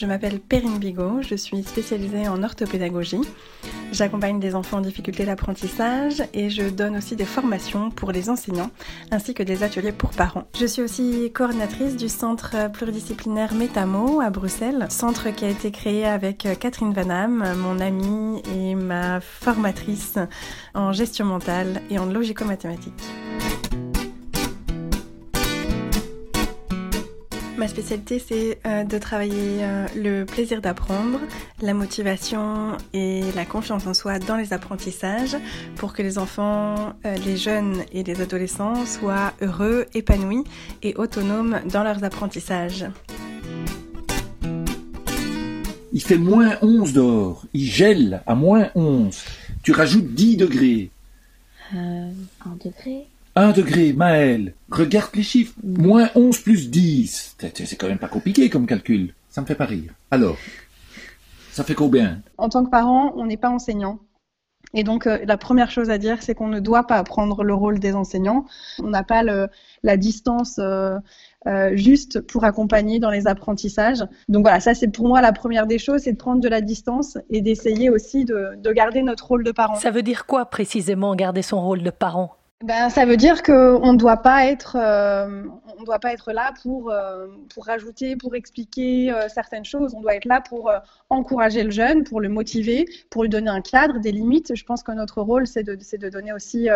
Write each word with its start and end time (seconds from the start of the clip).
Je 0.00 0.06
m'appelle 0.06 0.40
Perrine 0.40 0.78
Bigot, 0.78 1.20
je 1.20 1.34
suis 1.34 1.62
spécialisée 1.62 2.26
en 2.26 2.42
orthopédagogie. 2.42 3.20
J'accompagne 3.92 4.40
des 4.40 4.54
enfants 4.54 4.78
en 4.78 4.80
difficulté 4.80 5.26
d'apprentissage 5.26 6.22
et 6.32 6.48
je 6.48 6.70
donne 6.70 6.96
aussi 6.96 7.16
des 7.16 7.26
formations 7.26 7.90
pour 7.90 8.10
les 8.10 8.30
enseignants 8.30 8.70
ainsi 9.10 9.34
que 9.34 9.42
des 9.42 9.62
ateliers 9.62 9.92
pour 9.92 10.08
parents. 10.12 10.44
Je 10.58 10.64
suis 10.64 10.80
aussi 10.80 11.30
coordinatrice 11.34 11.96
du 11.96 12.08
centre 12.08 12.70
pluridisciplinaire 12.72 13.52
Métamo 13.52 14.22
à 14.22 14.30
Bruxelles, 14.30 14.86
centre 14.88 15.28
qui 15.34 15.44
a 15.44 15.50
été 15.50 15.70
créé 15.70 16.06
avec 16.06 16.48
Catherine 16.58 16.94
Vanham, 16.94 17.44
mon 17.58 17.78
amie 17.78 18.40
et 18.56 18.74
ma 18.74 19.20
formatrice 19.20 20.18
en 20.72 20.94
gestion 20.94 21.26
mentale 21.26 21.82
et 21.90 21.98
en 21.98 22.06
logico-mathématiques. 22.06 23.04
Ma 27.60 27.68
spécialité, 27.68 28.18
c'est 28.18 28.58
euh, 28.66 28.84
de 28.84 28.96
travailler 28.96 29.58
euh, 29.60 29.86
le 29.94 30.24
plaisir 30.24 30.62
d'apprendre, 30.62 31.20
la 31.60 31.74
motivation 31.74 32.78
et 32.94 33.20
la 33.36 33.44
confiance 33.44 33.86
en 33.86 33.92
soi 33.92 34.18
dans 34.18 34.38
les 34.38 34.54
apprentissages 34.54 35.36
pour 35.76 35.92
que 35.92 36.00
les 36.00 36.16
enfants, 36.16 36.94
euh, 37.04 37.16
les 37.26 37.36
jeunes 37.36 37.84
et 37.92 38.02
les 38.02 38.22
adolescents 38.22 38.86
soient 38.86 39.34
heureux, 39.42 39.84
épanouis 39.92 40.42
et 40.82 40.94
autonomes 40.94 41.60
dans 41.70 41.82
leurs 41.82 42.02
apprentissages. 42.02 42.86
Il 45.92 46.00
fait 46.00 46.16
moins 46.16 46.56
11 46.62 46.94
dehors, 46.94 47.44
il 47.52 47.66
gèle 47.66 48.22
à 48.26 48.34
moins 48.34 48.70
11. 48.74 49.22
Tu 49.62 49.72
rajoutes 49.72 50.14
10 50.14 50.38
degrés. 50.38 50.90
Euh, 51.74 52.10
un 52.46 52.56
degré 52.64 53.06
1 53.36 53.52
degré, 53.52 53.92
Maël. 53.92 54.54
Regarde 54.70 55.10
les 55.14 55.22
chiffres. 55.22 55.54
Moins 55.62 56.10
11 56.14 56.38
plus 56.40 56.70
10. 56.70 57.36
C'est 57.54 57.76
quand 57.76 57.88
même 57.88 57.98
pas 57.98 58.08
compliqué 58.08 58.50
comme 58.50 58.66
calcul. 58.66 59.14
Ça 59.28 59.40
me 59.40 59.46
fait 59.46 59.54
pas 59.54 59.66
rire. 59.66 59.92
Alors, 60.10 60.36
ça 61.52 61.64
fait 61.64 61.74
combien? 61.74 62.20
En 62.38 62.48
tant 62.48 62.64
que 62.64 62.70
parent, 62.70 63.12
on 63.16 63.26
n'est 63.26 63.36
pas 63.36 63.50
enseignant. 63.50 64.00
Et 64.72 64.84
donc, 64.84 65.06
euh, 65.06 65.18
la 65.24 65.36
première 65.36 65.70
chose 65.70 65.90
à 65.90 65.98
dire, 65.98 66.22
c'est 66.22 66.34
qu'on 66.34 66.48
ne 66.48 66.60
doit 66.60 66.86
pas 66.86 67.02
prendre 67.02 67.42
le 67.42 67.54
rôle 67.54 67.80
des 67.80 67.94
enseignants. 67.94 68.44
On 68.78 68.88
n'a 68.88 69.02
pas 69.02 69.22
le, 69.22 69.48
la 69.82 69.96
distance 69.96 70.58
euh, 70.58 70.96
euh, 71.46 71.70
juste 71.74 72.20
pour 72.20 72.44
accompagner 72.44 73.00
dans 73.00 73.10
les 73.10 73.26
apprentissages. 73.26 74.04
Donc 74.28 74.42
voilà, 74.42 74.60
ça 74.60 74.74
c'est 74.74 74.88
pour 74.88 75.08
moi 75.08 75.20
la 75.22 75.32
première 75.32 75.66
des 75.66 75.78
choses, 75.78 76.02
c'est 76.02 76.12
de 76.12 76.18
prendre 76.18 76.40
de 76.40 76.48
la 76.48 76.60
distance 76.60 77.18
et 77.30 77.40
d'essayer 77.40 77.90
aussi 77.90 78.24
de, 78.24 78.50
de 78.58 78.72
garder 78.72 79.02
notre 79.02 79.26
rôle 79.26 79.42
de 79.42 79.50
parent. 79.50 79.74
Ça 79.76 79.90
veut 79.90 80.02
dire 80.02 80.26
quoi 80.26 80.46
précisément, 80.46 81.16
garder 81.16 81.42
son 81.42 81.60
rôle 81.60 81.82
de 81.82 81.90
parent? 81.90 82.36
Ben, 82.62 82.90
ça 82.90 83.06
veut 83.06 83.16
dire 83.16 83.42
qu'on 83.42 83.92
ne 83.92 83.96
doit 83.96 84.18
pas 84.18 84.44
être, 84.44 84.76
euh, 84.78 85.44
on 85.78 85.82
doit 85.82 85.98
pas 85.98 86.12
être 86.12 86.30
là 86.30 86.52
pour 86.62 86.90
euh, 86.90 87.26
pour 87.54 87.64
rajouter, 87.64 88.16
pour 88.16 88.34
expliquer 88.34 89.10
euh, 89.10 89.28
certaines 89.28 89.64
choses. 89.64 89.94
On 89.94 90.02
doit 90.02 90.14
être 90.14 90.26
là 90.26 90.42
pour 90.46 90.70
encourager 91.08 91.62
le 91.62 91.70
jeune, 91.70 92.04
pour 92.04 92.20
le 92.20 92.28
motiver, 92.28 92.86
pour 93.08 93.22
lui 93.22 93.30
donner 93.30 93.48
un 93.48 93.62
cadre, 93.62 93.98
des 93.98 94.12
limites. 94.12 94.54
Je 94.54 94.64
pense 94.64 94.82
que 94.82 94.92
notre 94.92 95.22
rôle, 95.22 95.46
c'est 95.46 95.62
de 95.62 95.74
de 95.74 96.08
donner 96.10 96.34
aussi 96.34 96.68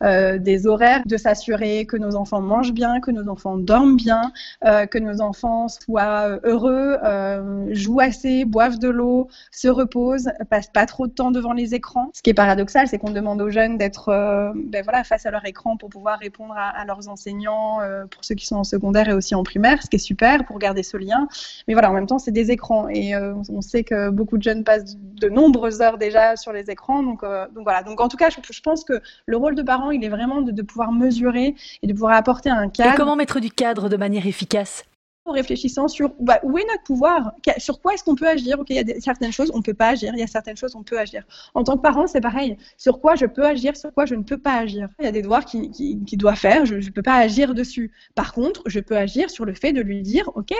des 0.00 0.66
horaires, 0.68 1.02
de 1.04 1.16
s'assurer 1.16 1.84
que 1.84 1.96
nos 1.96 2.14
enfants 2.14 2.40
mangent 2.40 2.72
bien, 2.72 3.00
que 3.00 3.10
nos 3.10 3.28
enfants 3.28 3.58
dorment 3.58 3.96
bien, 3.96 4.32
que 4.62 4.98
nos 4.98 5.20
enfants 5.20 5.66
soient 5.68 6.38
heureux, 6.44 6.96
jouent 7.72 8.00
assez, 8.00 8.44
boivent 8.44 8.78
de 8.78 8.88
l'eau, 8.88 9.28
se 9.50 9.66
reposent, 9.66 10.30
passent 10.48 10.70
pas 10.72 10.86
trop 10.86 11.08
de 11.08 11.12
temps 11.12 11.32
devant 11.32 11.52
les 11.52 11.74
écrans. 11.74 12.10
Ce 12.14 12.22
qui 12.22 12.30
est 12.30 12.34
paradoxal, 12.34 12.86
c'est 12.86 12.98
qu'on 12.98 13.10
demande 13.10 13.42
aux 13.42 13.50
jeunes 13.50 13.76
d'être, 13.76 14.52
ben 14.54 14.84
voilà, 14.84 15.02
face 15.02 15.23
à 15.26 15.30
leur 15.30 15.44
écran 15.46 15.76
pour 15.76 15.88
pouvoir 15.88 16.18
répondre 16.18 16.54
à, 16.56 16.84
leurs 16.84 17.08
enseignants, 17.08 17.80
euh, 17.80 18.06
pour 18.06 18.24
ceux 18.24 18.34
qui 18.34 18.46
sont 18.46 18.56
en 18.56 18.64
secondaire 18.64 19.08
et 19.08 19.12
aussi 19.12 19.34
en 19.34 19.42
primaire, 19.42 19.82
ce 19.82 19.88
qui 19.88 19.96
est 19.96 19.98
super 19.98 20.44
pour 20.44 20.58
garder 20.58 20.82
ce 20.82 20.96
lien. 20.96 21.28
Mais 21.68 21.74
voilà, 21.74 21.90
en 21.90 21.94
même 21.94 22.06
temps, 22.06 22.18
c'est 22.18 22.32
des 22.32 22.50
écrans 22.50 22.88
et 22.88 23.14
euh, 23.14 23.34
on 23.48 23.60
sait 23.60 23.84
que 23.84 24.10
beaucoup 24.10 24.38
de 24.38 24.42
jeunes 24.42 24.64
passent 24.64 24.96
de 24.98 25.28
nombreuses 25.28 25.80
heures 25.80 25.98
déjà 25.98 26.36
sur 26.36 26.52
les 26.52 26.70
écrans. 26.70 27.02
Donc, 27.02 27.22
euh, 27.22 27.46
donc 27.54 27.64
voilà. 27.64 27.82
Donc 27.82 28.00
en 28.00 28.08
tout 28.08 28.16
cas, 28.16 28.28
je, 28.30 28.60
pense 28.60 28.84
que 28.84 29.00
le 29.26 29.36
rôle 29.36 29.54
de 29.54 29.62
parent, 29.62 29.90
il 29.90 30.04
est 30.04 30.08
vraiment 30.08 30.40
de, 30.40 30.50
de 30.50 30.62
pouvoir 30.62 30.92
mesurer 30.92 31.54
et 31.82 31.86
de 31.86 31.92
pouvoir 31.92 32.14
apporter 32.14 32.50
un 32.50 32.68
cadre. 32.68 32.94
Et 32.94 32.96
comment 32.96 33.16
mettre 33.16 33.40
du 33.40 33.50
cadre 33.50 33.88
de 33.88 33.96
manière 33.96 34.26
efficace? 34.26 34.84
En 35.24 35.32
réfléchissant 35.32 35.88
sur 35.88 36.14
bah, 36.20 36.40
où 36.42 36.58
est 36.58 36.64
notre 36.64 36.82
pouvoir, 36.82 37.32
sur 37.58 37.80
quoi 37.80 37.94
est-ce 37.94 38.04
qu'on 38.04 38.14
peut 38.14 38.28
agir? 38.28 38.58
Il 38.68 38.76
y 38.76 38.78
a 38.78 39.00
certaines 39.00 39.32
choses 39.32 39.50
on 39.54 39.62
peut 39.62 39.74
pas 39.74 39.88
agir, 39.88 40.12
il 40.14 40.20
y 40.20 40.22
a 40.22 40.26
certaines 40.26 40.56
choses 40.56 40.74
on 40.76 40.82
peut 40.82 40.98
agir. 40.98 41.24
En 41.54 41.64
tant 41.64 41.76
que 41.76 41.82
parent, 41.82 42.06
c'est 42.06 42.20
pareil. 42.20 42.56
Sur 42.76 43.00
quoi 43.00 43.14
je 43.14 43.26
peux 43.26 43.44
agir, 43.44 43.76
sur 43.76 43.92
quoi 43.92 44.04
je 44.06 44.14
ne 44.14 44.22
peux 44.22 44.38
pas 44.38 44.58
agir? 44.58 44.88
Il 44.98 45.04
y 45.04 45.08
a 45.08 45.12
des 45.12 45.22
devoirs 45.22 45.44
qu'il 45.44 45.70
qui, 45.70 46.02
qui 46.04 46.16
doit 46.16 46.36
faire, 46.36 46.66
je 46.66 46.76
ne 46.76 46.90
peux 46.90 47.02
pas 47.02 47.16
agir 47.16 47.54
dessus. 47.54 47.92
Par 48.14 48.32
contre, 48.32 48.62
je 48.66 48.80
peux 48.80 48.96
agir 48.96 49.30
sur 49.30 49.44
le 49.44 49.54
fait 49.54 49.72
de 49.72 49.80
lui 49.80 50.02
dire, 50.02 50.30
ok, 50.34 50.52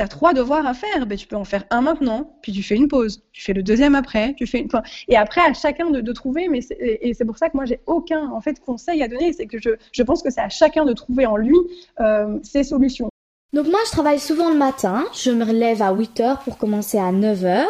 tu 0.00 0.04
as 0.04 0.08
trois 0.08 0.34
devoirs 0.34 0.66
à 0.66 0.72
faire, 0.72 1.04
ben, 1.06 1.18
tu 1.18 1.26
peux 1.26 1.36
en 1.36 1.44
faire 1.44 1.64
un 1.70 1.82
maintenant, 1.82 2.38
puis 2.42 2.52
tu 2.52 2.62
fais 2.62 2.76
une 2.76 2.88
pause, 2.88 3.22
tu 3.32 3.42
fais 3.42 3.52
le 3.52 3.62
deuxième 3.62 3.94
après, 3.94 4.34
tu 4.34 4.46
fais 4.46 4.60
une... 4.60 4.68
et 5.08 5.16
après 5.16 5.42
à 5.42 5.52
chacun 5.52 5.90
de, 5.90 6.12
trouver, 6.12 6.48
mais 6.48 6.60
et 6.78 7.12
c'est 7.12 7.24
pour 7.24 7.36
ça 7.36 7.50
que 7.50 7.56
moi 7.56 7.66
j'ai 7.66 7.80
aucun 7.86 8.30
en 8.30 8.40
fait 8.40 8.60
conseil 8.60 9.02
à 9.02 9.08
donner, 9.08 9.32
c'est 9.32 9.46
que 9.46 9.58
je, 9.58 9.70
je 9.92 10.02
pense 10.02 10.22
que 10.22 10.30
c'est 10.30 10.40
à 10.40 10.48
chacun 10.48 10.84
de 10.84 10.92
trouver 10.92 11.26
en 11.26 11.36
lui 11.36 11.56
euh, 12.00 12.38
ses 12.42 12.64
solutions. 12.64 13.09
Donc 13.52 13.66
moi 13.66 13.80
je 13.84 13.90
travaille 13.90 14.20
souvent 14.20 14.48
le 14.48 14.56
matin, 14.56 15.04
je 15.12 15.32
me 15.32 15.44
relève 15.44 15.82
à 15.82 15.92
8h 15.92 16.44
pour 16.44 16.56
commencer 16.56 16.98
à 16.98 17.10
9h. 17.10 17.64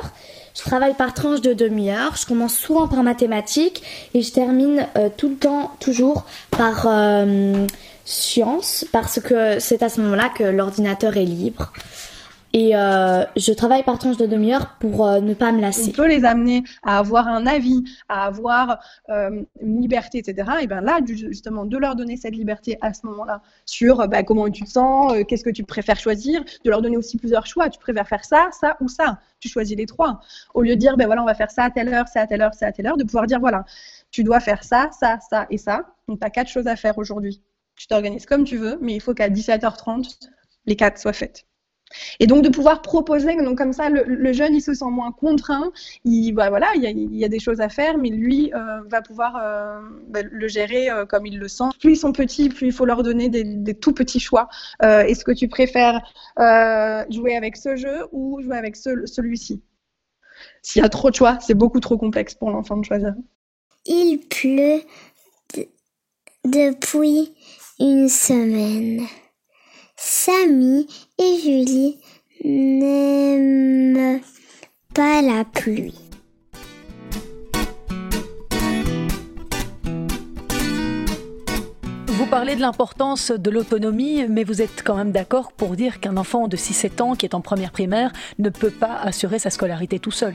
Je 0.55 0.61
travaille 0.61 0.93
par 0.93 1.15
tranche 1.15 1.41
de 1.41 1.55
demi-heure, 1.55 2.17
je 2.21 2.27
commence 2.27 2.55
souvent 2.55 2.87
par 2.87 3.03
mathématiques 3.03 3.83
et 4.13 4.21
je 4.21 4.31
termine 4.31 4.87
euh, 4.99 5.09
tout 5.17 5.31
le 5.31 5.37
temps 5.37 5.73
toujours 5.81 6.27
par 6.51 6.87
euh, 6.87 7.67
science 8.05 8.85
parce 8.93 9.21
que 9.21 9.59
c'est 9.59 9.83
à 9.83 9.89
ce 9.89 10.03
moment-là 10.03 10.29
que 10.29 10.45
l'ordinateur 10.45 11.17
est 11.17 11.25
libre. 11.25 11.73
Et 12.53 12.75
euh, 12.75 13.25
je 13.37 13.53
travaille 13.53 13.85
par 13.85 13.99
tranche 13.99 14.17
de 14.17 14.27
demi-heure 14.27 14.77
pour 14.81 15.07
euh, 15.07 15.21
ne 15.21 15.35
pas 15.35 15.53
me 15.53 15.61
lasser. 15.61 15.91
On 15.91 15.93
peut 15.93 16.09
les 16.09 16.25
amener 16.25 16.65
à 16.83 16.99
avoir 16.99 17.29
un 17.29 17.47
avis, 17.47 17.85
à 18.09 18.27
avoir 18.27 18.81
euh, 19.09 19.43
une 19.61 19.81
liberté, 19.81 20.19
etc. 20.19 20.51
Et 20.61 20.67
bien 20.67 20.81
là, 20.81 20.99
justement, 21.07 21.65
de 21.65 21.79
leur 21.79 21.95
donner 21.95 22.17
cette 22.17 22.35
liberté 22.35 22.77
à 22.81 22.93
ce 22.93 23.07
moment-là 23.07 23.41
sur 23.67 24.09
bah, 24.09 24.25
comment 24.25 24.51
tu 24.51 24.65
te 24.65 24.71
sens, 24.71 25.13
qu'est-ce 25.29 25.45
que 25.45 25.51
tu 25.51 25.63
préfères 25.63 26.01
choisir, 26.01 26.43
de 26.65 26.71
leur 26.71 26.83
donner 26.83 26.97
aussi 26.97 27.19
plusieurs 27.19 27.47
choix. 27.47 27.69
Tu 27.71 27.79
préfères 27.79 28.09
faire 28.09 28.25
ça, 28.25 28.49
ça 28.51 28.77
ou 28.81 28.89
ça. 28.89 29.19
Tu 29.39 29.49
choisis 29.49 29.77
les 29.77 29.87
trois. 29.87 30.21
Au 30.55 30.63
lieu 30.63 30.75
de 30.75 30.81
dire, 30.81 30.97
ben 30.97 31.07
voilà, 31.07 31.23
on 31.23 31.27
va 31.27 31.35
faire 31.35 31.51
ça 31.51 31.65
à 31.65 31.71
telle 31.71 31.93
heure, 31.95 32.09
ça 32.09 32.23
à 32.23 32.27
telle 32.27 32.43
heure, 32.43 32.55
ça 32.55 32.67
à 32.67 32.73
telle 32.73 32.87
heure, 32.87 32.97
de 32.97 33.05
pouvoir 33.05 33.27
dire, 33.27 33.39
voilà, 33.39 33.65
tu 34.11 34.25
dois 34.25 34.41
faire 34.41 34.65
ça, 34.65 34.91
ça, 34.99 35.19
ça 35.31 35.47
et 35.51 35.57
ça. 35.57 35.85
Donc, 36.09 36.19
tu 36.19 36.27
as 36.27 36.31
quatre 36.31 36.49
choses 36.49 36.67
à 36.67 36.75
faire 36.75 36.99
aujourd'hui. 36.99 37.43
Tu 37.77 37.87
t'organises 37.87 38.27
comme 38.27 38.43
tu 38.43 38.57
veux, 38.57 38.77
mais 38.83 38.95
il 38.95 39.01
faut 39.01 39.15
qu'à 39.15 39.29
17h30, 39.29 40.19
les 40.67 40.77
quatre 40.77 40.99
soient 40.99 41.13
faites. 41.13 41.47
Et 42.21 42.27
donc 42.27 42.43
de 42.43 42.49
pouvoir 42.49 42.83
proposer, 42.83 43.37
donc 43.37 43.59
comme 43.59 43.73
ça, 43.73 43.89
le, 43.89 44.33
jeune 44.33 44.55
il 44.55 44.61
se 44.61 44.75
sent 44.75 44.91
moins 44.91 45.13
contraint. 45.13 45.73
Il, 46.05 46.33
bah, 46.33 46.49
voilà, 46.49 46.69
il 46.75 46.83
y, 46.83 47.25
a, 47.25 47.29
des 47.29 47.41
choses 47.41 47.61
à 47.61 47.69
faire, 47.69 47.99
mais 47.99 48.11
lui 48.11 48.53
euh, 48.55 48.81
va 48.89 49.03
pouvoir 49.03 49.37
euh, 49.37 49.81
bah, 50.09 50.21
le 50.23 50.49
gérer 50.49 50.91
euh, 50.91 51.07
comme 51.07 51.27
il 51.27 51.39
le 51.39 51.49
sent. 51.49 51.65
Plus 51.81 51.93
ils 51.93 51.97
sont 51.97 52.13
petits, 52.13 52.49
plus 52.49 52.69
il 52.69 52.73
faut 52.73 52.85
leur 52.85 53.03
donner 53.03 53.29
des, 53.29 53.75
tout 53.75 53.93
petits 53.93 54.21
choix. 54.21 54.49
Est-ce 54.83 55.25
que 55.25 55.33
tu 55.33 55.49
préfères 55.49 56.01
jouer 57.11 57.37
avec 57.37 57.57
ce 57.57 57.77
jeu 57.77 58.07
ou 58.13 58.41
jouer 58.43 58.57
avec 58.57 58.77
ce, 58.77 59.07
celui-ci? 59.07 59.63
S'il 60.63 60.83
y 60.83 60.85
a 60.85 60.89
trop 60.89 61.11
de 61.11 61.15
choix, 61.15 61.39
c'est 61.41 61.55
beaucoup 61.55 61.81
trop 61.81 61.99
complexe 61.99 62.35
pour 62.35 62.51
l'enfant 62.51 62.77
de 62.77 62.85
choisir. 62.85 63.15
Il 63.87 64.19
pleut 64.29 64.83
depuis 66.45 67.35
une 67.79 68.09
semaine. 68.09 69.07
Samy 70.03 70.87
et 71.19 71.39
Julie 71.43 71.99
n'aiment 72.43 74.21
pas 74.95 75.21
la 75.21 75.45
pluie. 75.45 75.95
Vous 82.07 82.27
parlez 82.27 82.57
de 82.57 82.63
l'importance 82.63 83.31
de 83.31 83.51
l'autonomie, 83.51 84.27
mais 84.27 84.43
vous 84.43 84.63
êtes 84.63 84.83
quand 84.83 84.97
même 84.97 85.13
d'accord 85.13 85.53
pour 85.53 85.77
dire 85.77 86.01
qu'un 86.01 86.17
enfant 86.17 86.49
de 86.49 86.57
6-7 86.57 87.03
ans 87.03 87.15
qui 87.15 87.27
est 87.27 87.35
en 87.35 87.43
première 87.43 87.71
primaire 87.71 88.11
ne 88.39 88.49
peut 88.49 88.71
pas 88.71 88.97
assurer 88.97 89.39
sa 89.39 89.51
scolarité 89.51 89.99
tout 89.99 90.11
seul. 90.11 90.35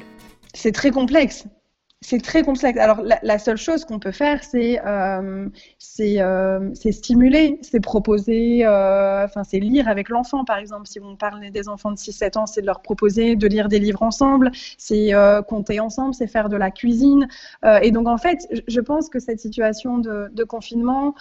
C'est 0.53 0.73
très 0.73 0.91
complexe 0.91 1.45
c'est 2.01 2.21
très 2.21 2.43
complexe. 2.43 2.77
Alors, 2.77 3.01
la, 3.01 3.39
seule 3.39 3.57
chose 3.57 3.83
qu'on 3.85 3.99
peut 3.99 4.11
faire, 4.11 4.43
c'est 4.43 4.79
euh, 4.85 5.47
euh, 5.99 6.73
stimuler, 6.73 7.57
c'est 7.61 7.79
proposer, 7.79 8.65
euh, 8.65 9.25
enfin, 9.25 9.43
c'est 9.43 9.59
lire 9.59 9.87
avec 9.87 10.09
l'enfant, 10.09 10.45
par 10.45 10.57
exemple. 10.57 10.87
Si 10.87 10.99
on 10.99 11.15
parle 11.15 11.49
des 11.49 11.67
enfants 11.67 11.91
de 11.91 11.97
6-7 11.97 12.37
ans, 12.37 12.45
c'est 12.45 12.61
de 12.61 12.67
leur 12.67 12.81
proposer 12.81 13.35
de 13.35 13.47
lire 13.47 13.69
des 13.69 13.79
livres 13.79 14.03
ensemble, 14.03 14.51
c'est 14.77 15.13
compter 15.47 15.79
ensemble, 15.79 16.13
c'est 16.13 16.27
faire 16.27 16.49
de 16.49 16.57
la 16.57 16.69
cuisine. 16.69 17.27
et 17.81 17.91
donc, 17.91 18.07
en 18.07 18.17
fait, 18.17 18.39
je 18.67 18.79
pense 18.81 19.09
que 19.09 19.19
cette 19.19 19.39
situation 19.39 19.97
de, 19.97 20.43
confinement, 20.43 21.15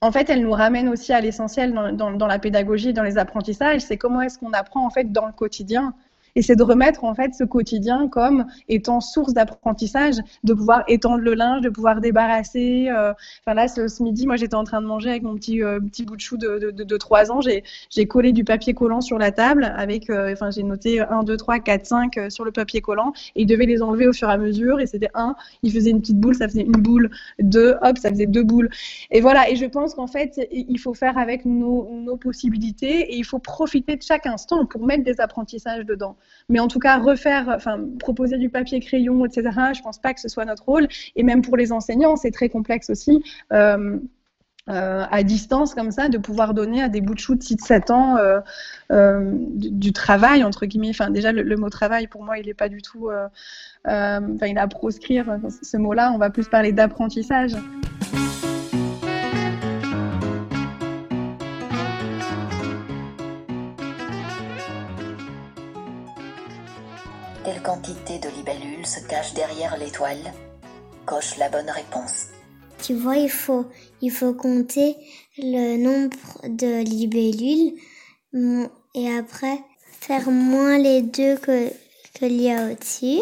en 0.00 0.12
fait, 0.12 0.30
elle 0.30 0.42
nous 0.42 0.52
ramène 0.52 0.88
aussi 0.88 1.12
à 1.12 1.20
l'essentiel 1.20 1.74
dans, 1.74 2.12
dans, 2.12 2.26
la 2.26 2.38
pédagogie, 2.38 2.92
dans 2.92 3.02
les 3.02 3.18
apprentissages. 3.18 3.82
C'est 3.82 3.98
comment 3.98 4.22
est-ce 4.22 4.38
qu'on 4.38 4.52
apprend, 4.52 4.86
en 4.86 4.90
fait, 4.90 5.12
dans 5.12 5.26
le 5.26 5.32
quotidien 5.32 5.94
Et 6.36 6.42
c'est 6.42 6.56
de 6.56 6.62
remettre 6.62 7.04
en 7.04 7.14
fait 7.14 7.34
ce 7.34 7.44
quotidien 7.44 8.08
comme 8.08 8.46
étant 8.68 9.00
source 9.00 9.32
d'apprentissage, 9.32 10.16
de 10.44 10.54
pouvoir 10.54 10.84
étendre 10.88 11.18
le 11.18 11.34
linge, 11.34 11.62
de 11.62 11.68
pouvoir 11.68 12.00
débarrasser. 12.00 12.88
Euh, 12.88 13.12
enfin 13.44 13.54
là, 13.54 13.68
ce, 13.68 14.02
midi, 14.02 14.26
moi 14.26 14.36
j'étais 14.36 14.54
en 14.54 14.64
train 14.64 14.80
de 14.80 14.86
manger 14.86 15.10
avec 15.10 15.22
mon 15.22 15.34
petit 15.34 15.62
euh, 15.62 15.80
petit 15.80 16.04
bout 16.04 16.16
de 16.16 16.20
chou 16.20 16.36
de, 16.36 16.58
de, 16.58 16.84
de, 16.84 16.96
3 16.96 17.32
ans. 17.32 17.40
J'ai 17.40 18.06
collé 18.06 18.32
du 18.32 18.44
papier 18.44 18.74
collant 18.74 19.00
sur 19.00 19.18
la 19.18 19.32
table 19.32 19.72
avec, 19.76 20.10
euh, 20.10 20.32
enfin 20.32 20.50
j'ai 20.50 20.62
noté 20.62 21.00
1, 21.00 21.22
2, 21.24 21.36
3, 21.36 21.60
4, 21.60 21.86
5 21.86 22.18
sur 22.30 22.44
le 22.44 22.52
papier 22.52 22.80
collant 22.80 23.12
et 23.34 23.42
il 23.42 23.46
devait 23.46 23.66
les 23.66 23.82
enlever 23.82 24.06
au 24.06 24.12
fur 24.12 24.28
et 24.28 24.32
à 24.32 24.38
mesure. 24.38 24.80
Et 24.80 24.86
c'était 24.86 25.10
un, 25.14 25.34
il 25.62 25.72
faisait 25.72 25.90
une 25.90 26.00
petite 26.00 26.18
boule, 26.20 26.34
ça 26.34 26.48
faisait 26.48 26.62
une 26.62 26.72
boule. 26.72 27.10
Deux, 27.38 27.76
hop, 27.82 27.98
ça 27.98 28.10
faisait 28.10 28.26
deux 28.26 28.44
boules. 28.44 28.70
Et 29.10 29.20
voilà. 29.20 29.50
Et 29.50 29.56
je 29.56 29.66
pense 29.66 29.94
qu'en 29.94 30.06
fait, 30.06 30.48
il 30.50 30.78
faut 30.78 30.94
faire 30.94 31.18
avec 31.18 31.44
nos, 31.44 31.88
nos 31.92 32.16
possibilités 32.16 33.12
et 33.12 33.16
il 33.16 33.24
faut 33.24 33.38
profiter 33.38 33.96
de 33.96 34.02
chaque 34.02 34.26
instant 34.26 34.66
pour 34.66 34.86
mettre 34.86 35.04
des 35.04 35.20
apprentissages 35.20 35.84
dedans. 35.84 36.16
Mais 36.48 36.60
en 36.60 36.68
tout 36.68 36.78
cas, 36.78 36.98
refaire, 36.98 37.48
enfin, 37.48 37.78
proposer 37.98 38.38
du 38.38 38.48
papier 38.48 38.80
crayon, 38.80 39.24
etc., 39.24 39.50
je 39.74 39.82
pense 39.82 39.98
pas 39.98 40.14
que 40.14 40.20
ce 40.20 40.28
soit 40.28 40.44
notre 40.44 40.64
rôle. 40.64 40.88
Et 41.16 41.22
même 41.22 41.42
pour 41.42 41.56
les 41.56 41.72
enseignants, 41.72 42.16
c'est 42.16 42.30
très 42.30 42.48
complexe 42.48 42.90
aussi. 42.90 43.22
Euh, 43.52 43.98
euh, 44.70 45.06
à 45.10 45.22
distance 45.22 45.74
comme 45.74 45.90
ça, 45.90 46.10
de 46.10 46.18
pouvoir 46.18 46.52
donner 46.52 46.82
à 46.82 46.90
des 46.90 47.00
bouts 47.00 47.14
de 47.14 47.18
chou 47.18 47.34
de 47.34 47.40
6-7 47.40 47.90
ans 47.90 48.18
euh, 48.90 49.20
du, 49.54 49.94
travail, 49.94 50.44
entre 50.44 50.66
guillemets. 50.66 50.90
Enfin, 50.90 51.08
déjà, 51.10 51.32
le, 51.32 51.56
mot 51.56 51.70
travail, 51.70 52.06
pour 52.06 52.22
moi, 52.22 52.38
il 52.38 52.46
n'est 52.46 52.54
pas 52.54 52.68
du 52.68 52.82
tout... 52.82 53.08
Enfin, 53.86 54.46
il 54.46 54.56
est 54.56 54.58
à 54.58 54.68
proscrire, 54.68 55.38
ce 55.62 55.76
mot-là. 55.78 56.12
On 56.14 56.18
va 56.18 56.28
plus 56.28 56.48
parler 56.48 56.72
d'apprentissage. 56.72 57.52
Quantité 67.68 68.18
de 68.18 68.30
libellules 68.30 68.86
se 68.86 68.98
cache 69.06 69.34
derrière 69.34 69.76
l'étoile 69.76 70.32
Coche 71.04 71.36
la 71.36 71.50
bonne 71.50 71.68
réponse. 71.68 72.28
Tu 72.82 72.94
vois, 72.94 73.16
il 73.16 73.28
faut, 73.28 73.66
il 74.00 74.10
faut 74.10 74.32
compter 74.32 74.96
le 75.36 75.76
nombre 75.76 76.16
de 76.44 76.82
libellules 76.82 77.74
et 78.94 79.10
après 79.10 79.58
faire 80.00 80.30
moins 80.30 80.78
les 80.78 81.02
deux 81.02 81.36
que 81.36 81.68
qu'il 82.14 82.40
y 82.40 82.50
a 82.50 82.70
au-dessus. 82.70 83.20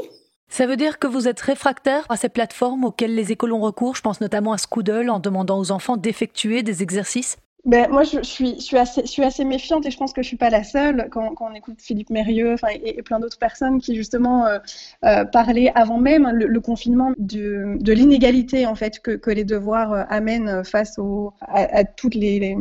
Ça 0.49 0.69
veut 0.69 0.77
dire 0.77 1.01
que 1.01 1.09
vous 1.09 1.27
êtes 1.27 1.41
réfractaire 1.41 2.07
à 2.09 2.17
ces 2.17 2.29
plateformes 2.29 2.85
auxquelles 2.85 3.17
les 3.17 3.33
écoles 3.33 3.53
ont 3.53 3.61
recours, 3.61 3.97
je 3.97 4.03
pense 4.03 4.21
notamment 4.21 4.53
à 4.53 4.59
Scoodle, 4.59 5.11
en 5.11 5.19
demandant 5.19 5.59
aux 5.59 5.73
enfants 5.73 5.97
d'effectuer 5.97 6.63
des 6.63 6.85
exercices 6.85 7.37
ben, 7.67 7.91
moi, 7.91 8.05
je, 8.05 8.23
suis, 8.23 8.77
assez, 8.77 9.45
méfiante 9.45 9.85
et 9.87 9.91
je 9.91 9.97
pense 9.97 10.13
que 10.13 10.23
je 10.23 10.29
suis 10.29 10.37
pas 10.37 10.51
la 10.51 10.63
seule 10.63 11.09
quand, 11.11 11.35
on 11.41 11.53
écoute 11.53 11.81
Philippe 11.81 12.11
Mérieux 12.11 12.55
et, 12.71 12.99
et, 12.99 13.03
plein 13.03 13.19
d'autres 13.19 13.39
personnes 13.39 13.81
qui 13.81 13.97
justement 13.97 14.47
euh, 14.47 14.59
euh, 15.05 15.25
parlaient 15.25 15.73
avant 15.75 15.99
même 15.99 16.31
le, 16.31 16.61
confinement 16.61 17.13
de, 17.19 17.77
l'inégalité 17.93 18.67
en 18.67 18.77
fait 18.77 19.01
que, 19.01 19.31
les 19.31 19.43
devoirs 19.43 19.93
euh, 19.93 20.05
amènent 20.09 20.63
face 20.63 21.01
à, 21.49 21.83
toutes 21.83 22.15
les, 22.15 22.57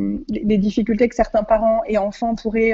difficultés 0.58 1.08
que 1.08 1.16
certains 1.16 1.44
parents 1.44 1.82
et 1.88 2.00
enfants 2.00 2.34
pourraient, 2.34 2.74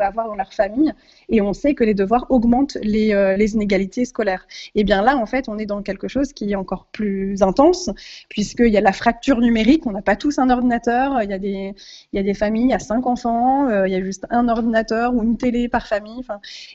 avoir 0.00 0.26
dans 0.26 0.34
leur 0.34 0.52
famille. 0.52 0.92
Et 1.28 1.40
on 1.40 1.52
sait 1.52 1.74
que 1.74 1.84
les 1.84 1.94
devoirs 1.94 2.26
augmentent 2.28 2.76
les, 2.82 3.36
les 3.38 3.54
inégalités 3.54 4.04
scolaires. 4.04 4.48
Et 4.74 4.82
bien 4.82 5.00
là, 5.00 5.16
en 5.16 5.26
fait, 5.26 5.48
on 5.48 5.58
est 5.58 5.66
dans 5.66 5.82
quelque 5.82 6.08
chose 6.08 6.32
qui 6.32 6.50
est 6.50 6.56
encore 6.56 6.86
plus 6.90 7.40
intense 7.40 7.88
puisqu'il 8.28 8.72
y 8.72 8.76
a 8.76 8.80
la 8.80 8.92
fracture 8.92 9.38
numérique. 9.38 9.86
On 9.86 9.92
n'a 9.92 10.02
pas 10.02 10.16
tous 10.16 10.40
un 10.40 10.50
ordinateur. 10.50 11.22
Il 11.22 11.30
y 11.30 11.34
a 11.34 11.38
des 11.38 11.67
il 12.12 12.16
y 12.16 12.18
a 12.18 12.22
des 12.22 12.34
familles, 12.34 12.72
a 12.72 12.78
cinq 12.78 13.06
enfants, 13.06 13.68
euh, 13.68 13.86
il 13.88 13.92
y 13.92 13.96
a 13.96 14.02
juste 14.02 14.26
un 14.30 14.48
ordinateur 14.48 15.14
ou 15.14 15.22
une 15.22 15.36
télé 15.36 15.68
par 15.68 15.86
famille. 15.86 16.22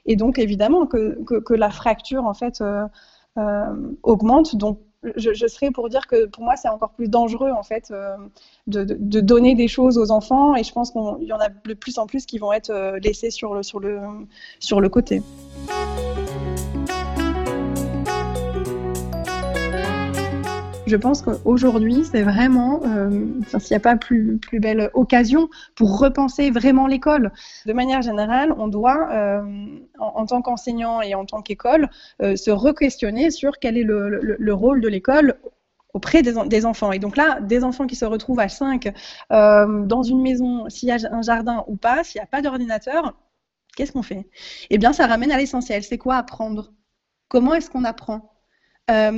Et 0.05 0.15
donc, 0.15 0.39
évidemment, 0.39 0.85
que, 0.85 1.17
que, 1.23 1.53
la 1.53 1.69
fracture, 1.69 2.25
en 2.25 2.33
fait, 2.33 2.61
euh, 2.61 2.85
euh, 3.37 3.91
augmente. 4.03 4.55
Donc, 4.55 4.79
je, 5.17 5.47
serais 5.47 5.71
pour 5.71 5.89
dire 5.89 6.07
que 6.07 6.25
pour 6.27 6.43
moi, 6.43 6.55
c'est 6.55 6.69
encore 6.69 6.91
plus 6.91 7.09
dangereux, 7.09 7.51
en 7.51 7.63
fait, 7.63 7.93
de, 8.67 8.83
de, 8.85 9.19
donner 9.19 9.53
des 9.53 9.67
choses 9.67 9.97
aux 9.97 10.11
enfants. 10.11 10.55
Et 10.55 10.63
je 10.63 10.71
pense 10.71 10.91
qu'il 10.91 11.27
y 11.27 11.33
en 11.33 11.39
a 11.39 11.49
de 11.49 11.73
plus 11.73 11.97
en 11.97 12.07
plus 12.07 12.25
qui 12.25 12.37
vont 12.37 12.53
être 12.53 12.97
laissés 12.99 13.29
sur 13.29 13.53
le, 13.53 13.63
sur 13.63 13.79
le, 13.79 13.99
sur 14.59 14.79
le 14.79 14.87
côté. 14.87 15.21
Je 20.93 20.97
pense 20.99 21.23
qu'aujourd'hui, 21.23 22.03
c'est 22.05 22.21
vraiment, 22.21 22.81
euh, 22.85 23.09
s'il 23.57 23.71
n'y 23.71 23.77
a 23.77 23.79
pas 23.79 23.95
plus, 23.95 24.39
belle 24.59 24.91
occasion 24.93 25.49
pour 25.73 25.97
repenser 25.97 26.51
vraiment 26.51 26.85
l'école. 26.85 27.31
De 27.65 27.73
manière 27.73 28.03
générale, 28.03 28.53
on 28.59 28.67
doit, 28.67 29.09
euh, 29.11 29.41
en, 29.97 30.25
tant 30.27 30.43
qu'enseignant 30.43 31.01
et 31.01 31.15
en 31.15 31.25
tant 31.25 31.41
qu'école, 31.41 31.89
euh, 32.21 32.35
se 32.35 32.51
re-questionner 32.51 33.31
sur 33.31 33.57
quel 33.57 33.75
est 33.75 33.83
le, 33.83 34.07
le, 34.37 34.53
rôle 34.53 34.81
de 34.81 34.87
l'école 34.87 35.33
auprès 35.95 36.21
des, 36.21 36.65
enfants. 36.67 36.91
Et 36.91 36.99
donc 36.99 37.17
là, 37.17 37.41
des 37.41 37.63
enfants 37.63 37.87
qui 37.87 37.95
se 37.95 38.05
retrouvent 38.05 38.39
à 38.39 38.49
5 38.49 38.93
euh, 39.31 39.85
dans 39.85 40.03
une 40.03 40.21
maison, 40.21 40.69
s'il 40.69 40.89
y 40.89 40.91
a 40.91 40.99
un 41.11 41.23
jardin 41.23 41.63
ou 41.67 41.75
pas, 41.75 42.03
s'il 42.03 42.19
n'y 42.19 42.23
a 42.23 42.27
pas 42.27 42.43
d'ordinateur, 42.43 43.15
qu'est-ce 43.75 43.93
qu'on 43.93 44.03
fait? 44.03 44.27
Eh 44.69 44.77
bien, 44.77 44.93
ça 44.93 45.07
ramène 45.07 45.31
à 45.31 45.37
l'essentiel. 45.37 45.83
C'est 45.83 45.97
quoi 45.97 46.17
apprendre? 46.17 46.71
Comment 47.29 47.55
est-ce 47.55 47.71
qu'on 47.71 47.83
apprend? 47.83 48.29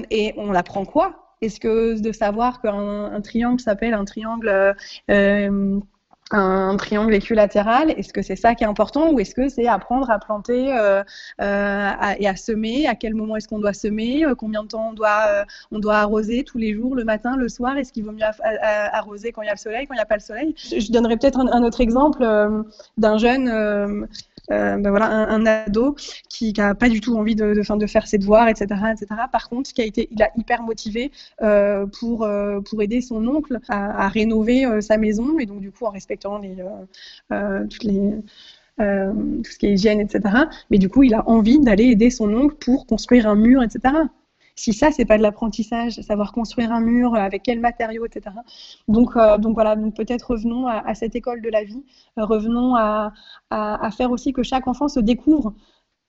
Et 0.09 0.33
on 0.37 0.53
apprend 0.53 0.85
quoi? 0.85 1.24
Est-ce 1.41 1.59
que 1.59 1.99
de 1.99 2.11
savoir 2.11 2.61
qu'un 2.61 3.21
triangle 3.21 3.59
s'appelle 3.59 3.93
un 3.93 4.05
triangle 4.05 4.47
euh, 4.47 4.73
euh, 5.09 5.79
un 6.31 6.75
triangle 6.75 7.13
équilatéral, 7.13 7.91
est-ce 7.91 8.11
que 8.11 8.23
c'est 8.23 8.35
ça 8.35 8.55
qui 8.55 8.63
est 8.63 8.67
important 8.67 9.11
ou 9.11 9.19
est-ce 9.19 9.35
que 9.35 9.47
c'est 9.47 9.67
apprendre 9.67 10.09
à 10.09 10.17
planter 10.17 10.75
euh, 10.75 11.03
et 11.37 12.27
à 12.27 12.35
semer 12.35 12.87
À 12.87 12.95
quel 12.95 13.13
moment 13.13 13.35
est-ce 13.35 13.47
qu'on 13.47 13.59
doit 13.59 13.73
semer 13.73 14.25
Combien 14.35 14.63
de 14.63 14.69
temps 14.69 14.89
on 14.89 14.93
doit, 14.93 15.45
on 15.71 15.77
doit 15.77 15.97
arroser 15.97 16.43
tous 16.43 16.57
les 16.57 16.73
jours, 16.73 16.95
le 16.95 17.03
matin, 17.03 17.35
le 17.37 17.47
soir 17.47 17.77
Est-ce 17.77 17.93
qu'il 17.93 18.05
vaut 18.05 18.11
mieux 18.11 18.23
arroser 18.23 19.31
quand 19.33 19.43
il 19.43 19.45
y 19.45 19.49
a 19.49 19.53
le 19.53 19.59
soleil, 19.59 19.85
quand 19.85 19.93
il 19.93 19.97
n'y 19.97 20.01
a 20.01 20.07
pas 20.07 20.15
le 20.15 20.21
soleil? 20.21 20.55
Je 20.57 20.91
donnerai 20.91 21.15
peut-être 21.17 21.37
un, 21.37 21.61
autre 21.61 21.79
exemple 21.79 22.25
d'un 22.97 23.17
jeune 23.19 24.07
euh, 24.51 24.77
ben 24.77 24.89
voilà, 24.89 25.07
un, 25.07 25.45
ado 25.45 25.95
qui 26.29 26.53
n'a 26.53 26.75
pas 26.75 26.89
du 26.89 27.01
tout 27.01 27.15
envie 27.17 27.35
de, 27.35 27.53
faire 27.87 28.07
ses 28.07 28.17
devoirs, 28.17 28.47
etc., 28.47 28.65
etc. 28.91 29.07
Par 29.31 29.49
contre, 29.49 29.71
qui 29.73 29.81
a 29.81 29.85
été, 29.85 30.07
il 30.11 30.21
a 30.21 30.29
hyper 30.37 30.61
motivé 30.61 31.11
euh, 31.41 31.85
pour 31.99 32.23
euh, 32.23 32.61
pour 32.61 32.81
aider 32.81 33.01
son 33.01 33.25
oncle 33.27 33.59
à, 33.69 34.07
rénover 34.07 34.81
sa 34.81 34.97
maison 34.97 35.39
et 35.39 35.45
donc 35.45 35.61
du 35.61 35.71
coup 35.71 35.85
en 35.85 35.91
respectant 35.91 36.39
les 36.39 36.55
tout 38.77 39.51
ce 39.51 39.57
qui 39.57 39.67
est 39.67 39.73
hygiène, 39.73 40.01
etc. 40.01 40.35
Mais 40.69 40.77
du 40.77 40.89
coup, 40.89 41.03
il 41.03 41.13
a 41.13 41.27
envie 41.29 41.59
d'aller 41.59 41.85
aider 41.85 42.09
son 42.09 42.33
oncle 42.33 42.55
pour 42.55 42.85
construire 42.85 43.27
un 43.27 43.35
mur, 43.35 43.63
etc 43.63 44.07
si 44.55 44.73
ça 44.73 44.91
c'est 44.91 45.05
pas 45.05 45.17
de 45.17 45.23
l'apprentissage, 45.23 46.01
savoir 46.01 46.31
construire 46.31 46.71
un 46.71 46.79
mur 46.79 47.13
euh, 47.13 47.17
avec 47.17 47.43
quels 47.43 47.59
matériaux, 47.59 48.05
etc. 48.05 48.35
Donc 48.87 49.15
euh, 49.17 49.37
donc 49.37 49.55
voilà, 49.55 49.75
peut-être 49.75 50.31
revenons 50.31 50.67
à, 50.67 50.95
cette 50.95 51.15
école 51.15 51.41
de 51.41 51.49
la 51.49 51.63
vie, 51.63 51.83
euh, 52.17 52.25
revenons 52.25 52.75
à, 52.75 53.13
à, 53.49 53.91
faire 53.91 54.11
aussi 54.11 54.33
que 54.33 54.43
chaque 54.43 54.67
enfant 54.67 54.87
se 54.87 54.99
découvre. 54.99 55.53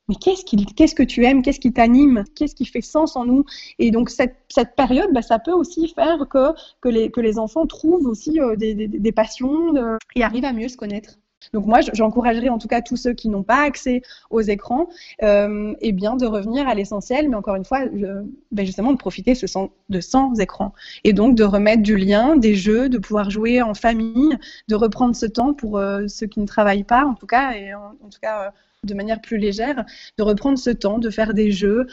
Mais 0.09 0.15
qu'est-ce, 0.15 0.45
qu'est-ce 0.75 0.95
que 0.95 1.03
tu 1.03 1.25
aimes 1.25 1.43
Qu'est-ce 1.43 1.59
qui 1.59 1.73
t'anime 1.73 2.23
Qu'est-ce 2.37 2.55
qui 2.55 2.65
fait 2.65 2.81
sens 2.81 3.17
en 3.17 3.25
nous? 3.25 3.45
Et 3.81 3.91
donc 3.91 4.09
cette, 4.09 4.37
cette 4.49 4.77
période, 4.77 5.13
bah, 5.13 5.23
ça 5.23 5.41
peut 5.41 5.53
aussi 5.53 5.89
faire 5.89 6.29
que, 6.29 6.53
que, 6.81 6.89
les, 6.89 7.11
que 7.11 7.21
les 7.21 7.41
enfants 7.41 7.67
trouvent 7.67 8.07
aussi 8.07 8.39
des, 8.57 8.75
des, 8.87 9.13
passions 9.13 9.99
et 10.15 10.23
arrivent 10.23 10.45
à 10.45 10.53
mieux 10.53 10.69
se 10.69 10.77
connaître. 10.77 11.19
Donc 11.53 11.67
moi, 11.67 11.81
j'encouragerais 11.93 12.49
en 12.49 12.59
tout 12.59 12.69
cas 12.69 12.81
tous 12.81 12.97
ceux 12.97 13.13
qui 13.13 13.29
n'ont 13.29 13.43
pas 13.43 13.63
accès 13.63 14.03
aux 14.31 14.41
écrans, 14.41 14.89
euh, 15.23 15.75
eh 15.81 15.93
bien 15.93 16.17
de 16.17 16.27
revenir 16.27 16.69
à 16.69 16.75
l'essentiel, 16.75 17.29
mais 17.29 17.37
encore 17.37 17.57
une 17.57 17.65
fois, 17.65 17.81
ben 18.53 18.67
justement 18.67 18.93
de 18.93 18.99
profiter 18.99 19.35
de 19.35 20.01
sans 20.01 20.41
écran 20.41 20.73
et 21.05 21.13
donc 21.13 21.37
de 21.37 21.45
remettre 21.45 21.83
du 21.83 21.97
lien, 21.97 22.37
des 22.37 22.55
jeux, 22.55 22.89
de 22.89 22.99
pouvoir 22.99 23.31
jouer 23.31 23.63
en 23.63 23.75
famille, 23.75 24.37
de 24.69 24.75
reprendre 24.75 25.15
ce 25.15 25.27
temps 25.27 25.55
pour 25.55 25.79
euh, 25.79 26.07
ceux 26.09 26.27
qui 26.27 26.41
ne 26.41 26.47
travaillent 26.47 26.85
pas, 26.85 27.05
en 27.05 27.15
tout 27.15 27.27
cas, 27.27 27.53
et 27.53 27.75
en, 27.75 27.93
tout 28.11 28.19
cas 28.21 28.47
euh, 28.47 28.51
de 28.85 28.95
manière 28.95 29.21
plus 29.21 29.39
légère, 29.39 29.85
de 30.19 30.23
reprendre 30.23 30.59
ce 30.59 30.71
temps, 30.71 30.99
de 30.99 31.11
faire 31.11 31.35
des 31.35 31.51
jeux. 31.51 31.87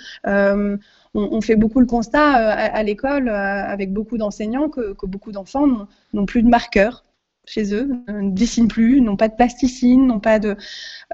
On, 1.15 1.41
fait 1.41 1.55
beaucoup 1.55 1.79
le 1.79 1.86
constat 1.86 2.31
à, 2.31 2.81
l'école, 2.81 3.29
avec 3.29 3.93
beaucoup 3.93 4.17
d'enseignants, 4.17 4.67
que 4.67 5.05
beaucoup 5.05 5.31
d'enfants 5.31 5.88
n'ont 6.13 6.25
plus 6.25 6.41
de 6.41 6.48
marqueurs 6.48 7.03
chez 7.45 7.73
eux, 7.73 7.89
ne 8.07 8.31
dessinent 8.31 8.67
plus, 8.67 9.01
n'ont 9.01 9.17
pas 9.17 9.27
de 9.27 9.35
plasticine, 9.35 10.07
n'ont 10.07 10.19
pas 10.19 10.39
de. 10.39 10.55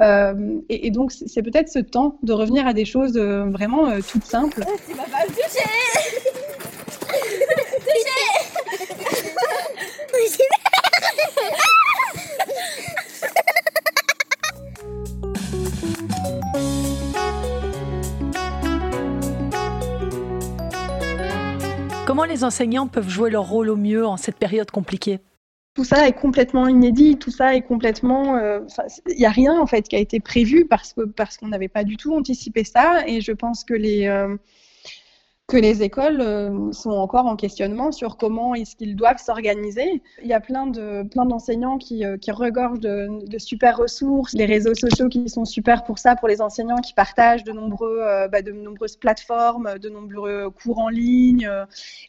Euh, 0.01 0.59
et, 0.69 0.91
donc, 0.91 1.11
c'est 1.11 1.41
peut-être 1.41 1.69
ce 1.69 1.79
temps 1.79 2.19
de 2.23 2.33
revenir 2.33 2.67
à 2.67 2.73
des 2.73 2.85
choses 2.85 3.17
euh, 3.17 3.45
vraiment 3.49 3.89
euh, 3.89 3.99
toutes 4.07 4.25
simples. 4.25 4.63
Comment 22.05 22.23
les 22.25 22.43
enseignants 22.43 22.87
peuvent 22.87 23.07
jouer 23.09 23.29
leur 23.29 23.47
rôle 23.47 23.69
au 23.69 23.75
mieux 23.75 24.05
en 24.05 24.17
cette 24.17 24.35
période 24.35 24.69
compliquée? 24.71 25.19
Tout 25.79 25.85
ça 25.85 26.09
est 26.09 26.11
complètement 26.11 26.67
inédit, 26.67 27.15
tout 27.15 27.31
ça 27.31 27.55
est 27.55 27.61
complètement. 27.61 28.37
Il 28.37 28.43
euh, 28.43 28.59
n'y 29.17 29.25
a 29.25 29.29
rien 29.29 29.57
en 29.57 29.65
fait 29.65 29.87
qui 29.87 29.95
a 29.95 29.99
été 29.99 30.19
prévu 30.19 30.65
parce 30.65 30.91
que 30.91 31.05
parce 31.05 31.37
qu'on 31.37 31.47
n'avait 31.47 31.69
pas 31.69 31.85
du 31.85 31.95
tout 31.95 32.13
anticipé 32.13 32.65
ça. 32.65 33.07
Et 33.07 33.21
je 33.21 33.31
pense 33.31 33.63
que 33.63 33.73
les 33.73 34.05
euh, 34.07 34.35
que 35.49 35.57
les 35.57 35.81
écoles 35.81 36.21
euh, 36.21 36.71
sont 36.71 36.91
encore 36.91 37.25
en 37.25 37.35
questionnement 37.35 37.91
sur 37.91 38.17
comment 38.17 38.53
est-ce 38.53 38.75
qu'ils 38.75 38.95
doivent 38.95 39.17
s'organiser. 39.17 40.01
Il 40.21 40.27
y 40.27 40.33
a 40.33 40.39
plein 40.39 40.67
de 40.67 41.03
plein 41.09 41.25
d'enseignants 41.25 41.79
qui, 41.79 42.05
euh, 42.05 42.17
qui 42.17 42.31
regorgent 42.31 42.79
de, 42.79 43.25
de, 43.25 43.37
super 43.39 43.77
ressources, 43.77 44.33
les 44.33 44.45
réseaux 44.45 44.75
sociaux 44.75 45.09
qui 45.09 45.27
sont 45.27 45.45
super 45.45 45.83
pour 45.83 45.97
ça, 45.97 46.15
pour 46.15 46.27
les 46.27 46.39
enseignants 46.39 46.81
qui 46.81 46.93
partagent 46.93 47.43
de 47.43 47.51
nombreux 47.51 47.99
euh, 47.99 48.27
bah, 48.27 48.43
de 48.43 48.51
nombreuses 48.51 48.95
plateformes, 48.95 49.79
de 49.79 49.89
nombreux 49.89 50.51
cours 50.51 50.77
en 50.77 50.89
ligne. 50.89 51.49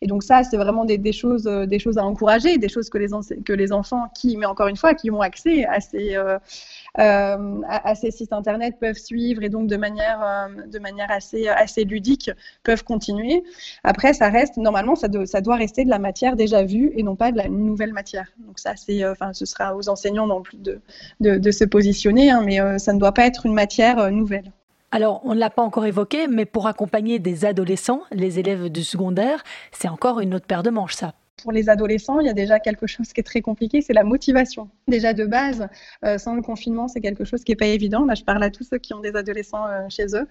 et 0.02 0.06
donc 0.06 0.22
ça, 0.22 0.44
c'est 0.44 0.58
vraiment 0.58 0.84
des, 0.84 0.98
des, 0.98 1.12
choses 1.12 1.44
des 1.44 1.78
choses 1.78 1.96
à 1.96 2.04
encourager, 2.04 2.58
des 2.58 2.68
choses 2.68 2.90
que 2.90 2.98
les 2.98 3.08
que 3.44 3.54
les 3.54 3.72
enfants 3.72 4.08
qui, 4.14 4.36
mais 4.36 4.46
encore 4.46 4.68
une 4.68 4.76
fois, 4.76 4.92
qui 4.92 5.10
ont 5.10 5.22
accès 5.22 5.64
à 5.64 5.80
ces 5.80 6.14
à, 6.96 7.94
ces 7.94 8.10
sites 8.10 8.32
internet 8.32 8.76
peuvent 8.78 8.98
suivre 8.98 9.42
et 9.42 9.48
donc 9.48 9.66
de 9.66 9.76
manière, 9.76 10.48
de 10.66 10.78
manière 10.78 11.10
assez, 11.10 11.48
assez 11.48 11.84
ludique 11.84 12.30
peuvent 12.64 12.84
continuer. 12.84 13.29
Après, 13.84 14.12
ça 14.12 14.28
reste, 14.28 14.56
normalement, 14.56 14.94
ça, 14.94 15.08
doit 15.08 15.56
rester 15.56 15.84
de 15.84 15.90
la 15.90 15.98
matière 15.98 16.36
déjà 16.36 16.64
vue 16.64 16.92
et 16.94 17.02
non 17.02 17.16
pas 17.16 17.32
de 17.32 17.36
la 17.36 17.48
nouvelle 17.48 17.92
matière. 17.92 18.26
Donc 18.46 18.58
ça, 18.58 18.74
c'est, 18.76 19.02
euh, 19.04 19.14
ce 19.32 19.46
sera 19.46 19.76
aux 19.76 19.88
enseignants 19.88 20.26
non 20.26 20.42
plus 20.42 20.58
de, 20.58 21.50
se 21.50 21.64
positionner, 21.64 22.30
hein, 22.30 22.42
mais 22.44 22.58
ça 22.78 22.92
ne 22.92 22.98
doit 22.98 23.12
pas 23.12 23.26
être 23.26 23.46
une 23.46 23.54
matière 23.54 24.10
nouvelle. 24.10 24.52
Alors, 24.92 25.20
on 25.24 25.34
ne 25.34 25.40
l'a 25.40 25.50
pas 25.50 25.62
encore 25.62 25.86
évoqué, 25.86 26.26
mais 26.26 26.44
pour 26.44 26.66
accompagner 26.66 27.20
des 27.20 27.44
adolescents, 27.44 28.02
les 28.10 28.40
élèves 28.40 28.68
du 28.70 28.82
secondaire, 28.82 29.44
c'est 29.70 29.88
encore 29.88 30.20
une 30.20 30.34
autre 30.34 30.46
paire 30.46 30.64
de 30.64 30.70
manches, 30.70 30.94
ça 30.94 31.14
pour 31.42 31.52
les 31.52 31.68
adolescents, 31.68 32.20
il 32.20 32.26
y 32.26 32.30
a 32.30 32.34
déjà 32.34 32.60
quelque 32.60 32.86
chose 32.86 33.12
qui 33.12 33.20
est 33.20 33.24
très 33.24 33.40
compliqué, 33.40 33.80
c'est 33.80 33.92
la 33.92 34.04
motivation. 34.04 34.68
Déjà 34.88 35.12
de 35.12 35.24
base, 35.24 35.68
euh, 36.04 36.18
sans 36.18 36.34
le 36.34 36.42
confinement, 36.42 36.88
c'est 36.88 37.00
quelque 37.00 37.24
chose 37.24 37.44
qui 37.44 37.52
n'est 37.52 37.56
pas 37.56 37.66
évident. 37.66 38.04
Là, 38.04 38.14
je 38.14 38.24
parle 38.24 38.42
à 38.42 38.50
tous 38.50 38.64
ceux 38.64 38.78
qui 38.78 38.94
ont 38.94 39.00
des 39.00 39.16
adolescents 39.16 39.66
euh, 39.66 39.86
chez 39.88 40.06
eux. 40.14 40.26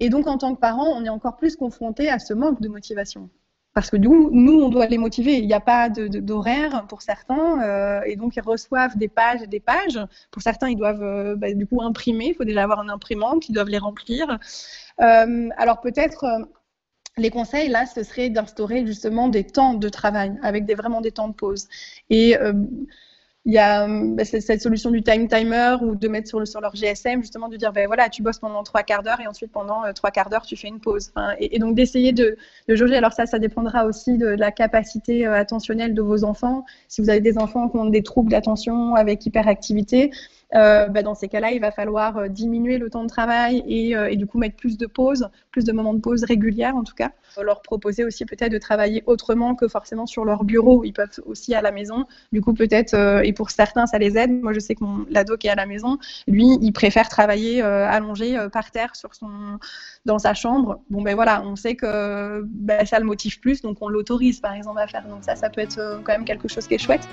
Et 0.00 0.08
donc, 0.08 0.26
en 0.26 0.38
tant 0.38 0.54
que 0.54 0.60
parents, 0.60 0.88
on 0.88 1.04
est 1.04 1.08
encore 1.08 1.36
plus 1.36 1.56
confronté 1.56 2.08
à 2.08 2.18
ce 2.18 2.34
manque 2.34 2.60
de 2.60 2.68
motivation. 2.68 3.28
Parce 3.74 3.90
que 3.90 3.96
nous, 3.96 4.30
nous, 4.30 4.60
on 4.60 4.68
doit 4.68 4.86
les 4.86 4.98
motiver. 4.98 5.38
Il 5.38 5.46
n'y 5.46 5.54
a 5.54 5.60
pas 5.60 5.88
d'horaire 5.88 6.84
pour 6.88 7.00
certains, 7.00 7.62
euh, 7.62 8.02
et 8.04 8.16
donc 8.16 8.36
ils 8.36 8.42
reçoivent 8.42 8.98
des 8.98 9.08
pages 9.08 9.42
et 9.42 9.46
des 9.46 9.60
pages. 9.60 9.98
Pour 10.30 10.42
certains, 10.42 10.68
ils 10.68 10.76
doivent 10.76 11.36
bah, 11.36 11.54
du 11.54 11.66
coup 11.66 11.80
imprimer. 11.80 12.26
Il 12.28 12.34
faut 12.34 12.44
déjà 12.44 12.64
avoir 12.64 12.80
un 12.80 12.90
imprimante, 12.90 13.48
ils 13.48 13.52
doivent 13.52 13.70
les 13.70 13.78
remplir. 13.78 14.38
alors 14.98 15.80
peut-être 15.80 16.46
les 17.18 17.30
conseils, 17.30 17.68
là, 17.68 17.84
ce 17.86 18.02
serait 18.02 18.30
d'instaurer 18.30 18.86
justement 18.86 19.28
des 19.28 19.44
temps 19.44 19.74
de 19.74 19.88
travail 19.88 20.32
avec 20.42 20.70
vraiment 20.74 21.00
des 21.00 21.12
temps 21.12 21.28
de 21.28 21.34
pause. 21.34 21.68
Et 22.08 22.36
euh, 22.38 22.52
il 23.44 23.52
y 23.52 23.58
a 23.58 23.88
bah, 23.88 24.24
cette 24.24 24.62
solution 24.62 24.90
du 24.90 25.02
time 25.02 25.26
timer 25.26 25.76
ou 25.82 25.96
de 25.96 26.08
mettre 26.08 26.28
sur, 26.28 26.38
le, 26.38 26.46
sur 26.46 26.60
leur 26.60 26.76
GSM, 26.76 27.22
justement, 27.22 27.48
de 27.48 27.56
dire, 27.56 27.72
ben 27.72 27.86
voilà, 27.86 28.08
tu 28.08 28.22
bosses 28.22 28.38
pendant 28.38 28.62
trois 28.62 28.84
quarts 28.84 29.02
d'heure 29.02 29.20
et 29.20 29.26
ensuite 29.26 29.50
pendant 29.50 29.84
euh, 29.84 29.92
trois 29.92 30.10
quarts 30.12 30.30
d'heure, 30.30 30.46
tu 30.46 30.56
fais 30.56 30.68
une 30.68 30.78
pause. 30.78 31.12
et, 31.40 31.58
donc 31.58 31.74
d'essayer 31.74 32.12
de, 32.12 32.36
jauger. 32.68 32.96
Alors 32.96 33.12
ça, 33.12 33.26
ça 33.26 33.38
dépendra 33.40 33.84
aussi 33.84 34.16
de, 34.16 34.28
la 34.28 34.52
capacité 34.52 35.26
euh, 35.26 35.34
attentionnelle 35.34 35.92
de 35.92 36.02
vos 36.02 36.22
enfants. 36.22 36.64
Si 36.86 37.00
vous 37.00 37.10
avez 37.10 37.20
des 37.20 37.36
enfants 37.36 37.68
qui 37.68 37.76
ont 37.76 37.86
des 37.86 38.02
troubles 38.02 38.30
d'attention 38.30 38.94
avec 38.94 39.26
hyperactivité, 39.26 40.12
euh, 40.54 40.88
bah, 40.88 41.02
dans 41.02 41.14
ces 41.14 41.28
cas-là, 41.28 41.52
il 41.52 41.60
va 41.60 41.70
falloir 41.70 42.18
euh, 42.18 42.28
diminuer 42.28 42.78
le 42.78 42.90
temps 42.90 43.02
de 43.02 43.08
travail 43.08 43.62
et, 43.66 43.96
euh, 43.96 44.10
et, 44.10 44.16
du 44.16 44.26
coup 44.26 44.38
mettre 44.38 44.56
plus 44.56 44.76
de 44.76 44.86
pauses, 44.86 45.28
plus 45.50 45.64
de 45.64 45.72
moments 45.72 45.94
de 45.94 46.00
pause 46.00 46.24
régulières 46.24 46.76
en 46.76 46.84
tout 46.84 46.94
cas. 46.94 47.10
Leur 47.40 47.62
proposer 47.62 48.04
aussi 48.04 48.26
peut-être 48.26 48.52
de 48.52 48.58
travailler 48.58 49.02
autrement 49.06 49.54
que 49.54 49.66
forcément 49.68 50.04
sur 50.06 50.24
leur 50.24 50.44
bureau. 50.44 50.84
Ils 50.84 50.92
peuvent 50.92 51.08
aussi 51.24 51.54
à 51.54 51.62
la 51.62 51.72
maison. 51.72 52.04
Du 52.32 52.42
coup 52.42 52.52
peut-être, 52.52 52.94
et 53.24 53.32
pour 53.32 53.50
certains 53.50 53.86
ça 53.86 53.98
les 53.98 54.18
aide. 54.18 54.42
Moi 54.42 54.52
je 54.52 54.60
sais 54.60 54.74
que 54.74 54.84
mon 54.84 55.06
l'ado 55.08 55.38
qui 55.38 55.46
est 55.46 55.50
à 55.50 55.54
la 55.54 55.64
maison, 55.64 55.98
lui, 56.28 56.58
il 56.60 56.72
préfère 56.72 57.08
travailler 57.08 57.62
allongé 57.62 58.36
par 58.52 58.70
terre 58.70 58.94
sur 58.94 59.14
son 59.14 59.30
dans 60.04 60.18
sa 60.18 60.34
chambre. 60.34 60.80
Bon 60.90 61.00
ben 61.00 61.14
voilà, 61.14 61.42
on 61.42 61.56
sait 61.56 61.74
que 61.74 62.42
ben, 62.44 62.84
ça 62.84 62.98
le 62.98 63.06
motive 63.06 63.40
plus, 63.40 63.62
donc 63.62 63.78
on 63.80 63.88
l'autorise 63.88 64.40
par 64.40 64.52
exemple 64.52 64.80
à 64.80 64.86
faire. 64.86 65.06
Donc 65.08 65.24
ça, 65.24 65.34
ça 65.34 65.48
peut 65.48 65.62
être 65.62 66.00
quand 66.04 66.12
même 66.12 66.26
quelque 66.26 66.48
chose 66.48 66.66
qui 66.66 66.74
est 66.74 66.78
chouette. 66.78 67.08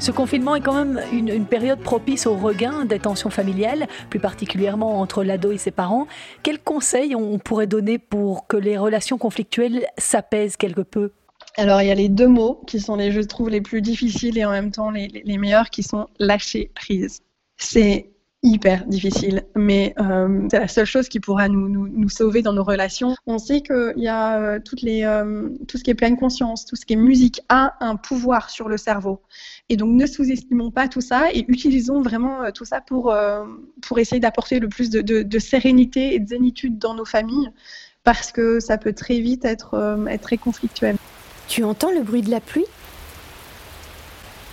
Ce 0.00 0.10
confinement 0.10 0.56
est 0.56 0.62
quand 0.62 0.82
même 0.82 0.98
une, 1.12 1.44
période 1.44 1.80
propice 1.80 2.26
au 2.26 2.34
regain 2.34 2.86
des 2.86 2.98
tensions 2.98 3.28
familiales, 3.28 3.86
plus 4.08 4.18
particulièrement 4.18 4.98
entre 4.98 5.22
l'ado 5.22 5.52
et 5.52 5.58
ses 5.58 5.72
parents. 5.72 6.06
Quels 6.42 6.58
conseils 6.58 7.14
on 7.14 7.38
pourrait 7.38 7.66
donner 7.66 7.98
pour 7.98 8.46
que 8.46 8.56
les 8.56 8.78
relations 8.78 9.18
conflictuelles 9.18 9.84
s'apaisent 9.98 10.56
quelque 10.56 10.80
peu? 10.80 11.12
Alors, 11.58 11.82
il 11.82 11.88
y 11.88 11.90
a 11.90 11.94
les 11.94 12.08
deux 12.08 12.28
mots 12.28 12.62
qui 12.66 12.80
sont 12.80 12.96
les, 12.96 13.12
je 13.12 13.20
trouve, 13.20 13.50
les 13.50 13.60
plus 13.60 13.82
difficiles 13.82 14.38
et 14.38 14.44
en 14.46 14.50
même 14.52 14.70
temps 14.70 14.90
les, 14.90 15.08
les 15.22 15.36
meilleurs, 15.36 15.68
qui 15.68 15.82
sont 15.82 16.06
lâcher 16.18 16.70
prise. 16.74 17.20
C'est 17.58 18.10
hyper 18.42 18.86
difficile, 18.86 19.44
mais 19.54 19.94
euh, 19.98 20.48
c'est 20.50 20.58
la 20.58 20.68
seule 20.68 20.86
chose 20.86 21.08
qui 21.08 21.20
pourra 21.20 21.48
nous, 21.48 21.68
nous, 21.68 22.08
sauver 22.08 22.40
dans 22.40 22.54
nos 22.54 22.64
relations. 22.64 23.14
On 23.26 23.38
sait 23.38 23.60
qu'il 23.60 23.92
y 23.98 24.08
a 24.08 24.38
euh, 24.38 24.58
toutes 24.64 24.80
les, 24.80 25.04
euh, 25.04 25.50
tout 25.68 25.76
ce 25.76 25.84
qui 25.84 25.90
est 25.90 25.94
pleine 25.94 26.16
conscience, 26.16 26.64
tout 26.64 26.74
ce 26.74 26.86
qui 26.86 26.94
est 26.94 26.96
musique 26.96 27.42
a 27.50 27.74
un 27.80 27.96
pouvoir 27.96 28.48
sur 28.48 28.68
le 28.68 28.78
cerveau. 28.78 29.20
Et 29.68 29.76
donc 29.76 29.90
ne 29.90 30.06
sous-estimons 30.06 30.70
pas 30.70 30.88
tout 30.88 31.02
ça 31.02 31.30
et 31.32 31.44
utilisons 31.48 32.00
vraiment 32.00 32.50
tout 32.52 32.64
ça 32.64 32.80
pour, 32.80 33.14
pour 33.82 33.98
essayer 33.98 34.20
d'apporter 34.20 34.58
le 34.58 34.68
plus 34.68 34.90
de, 34.90 35.38
sérénité 35.38 36.14
et 36.14 36.18
de 36.18 36.26
zénitude 36.26 36.78
dans 36.78 36.94
nos 36.94 37.04
familles, 37.04 37.50
parce 38.04 38.32
que 38.32 38.58
ça 38.58 38.78
peut 38.78 38.94
très 38.94 39.20
vite 39.20 39.44
être, 39.44 40.06
être 40.08 40.22
très 40.22 40.38
conflictuel. 40.38 40.96
Tu 41.46 41.62
entends 41.62 41.92
le 41.92 42.02
bruit 42.02 42.22
de 42.22 42.30
la 42.30 42.40
pluie? 42.40 42.66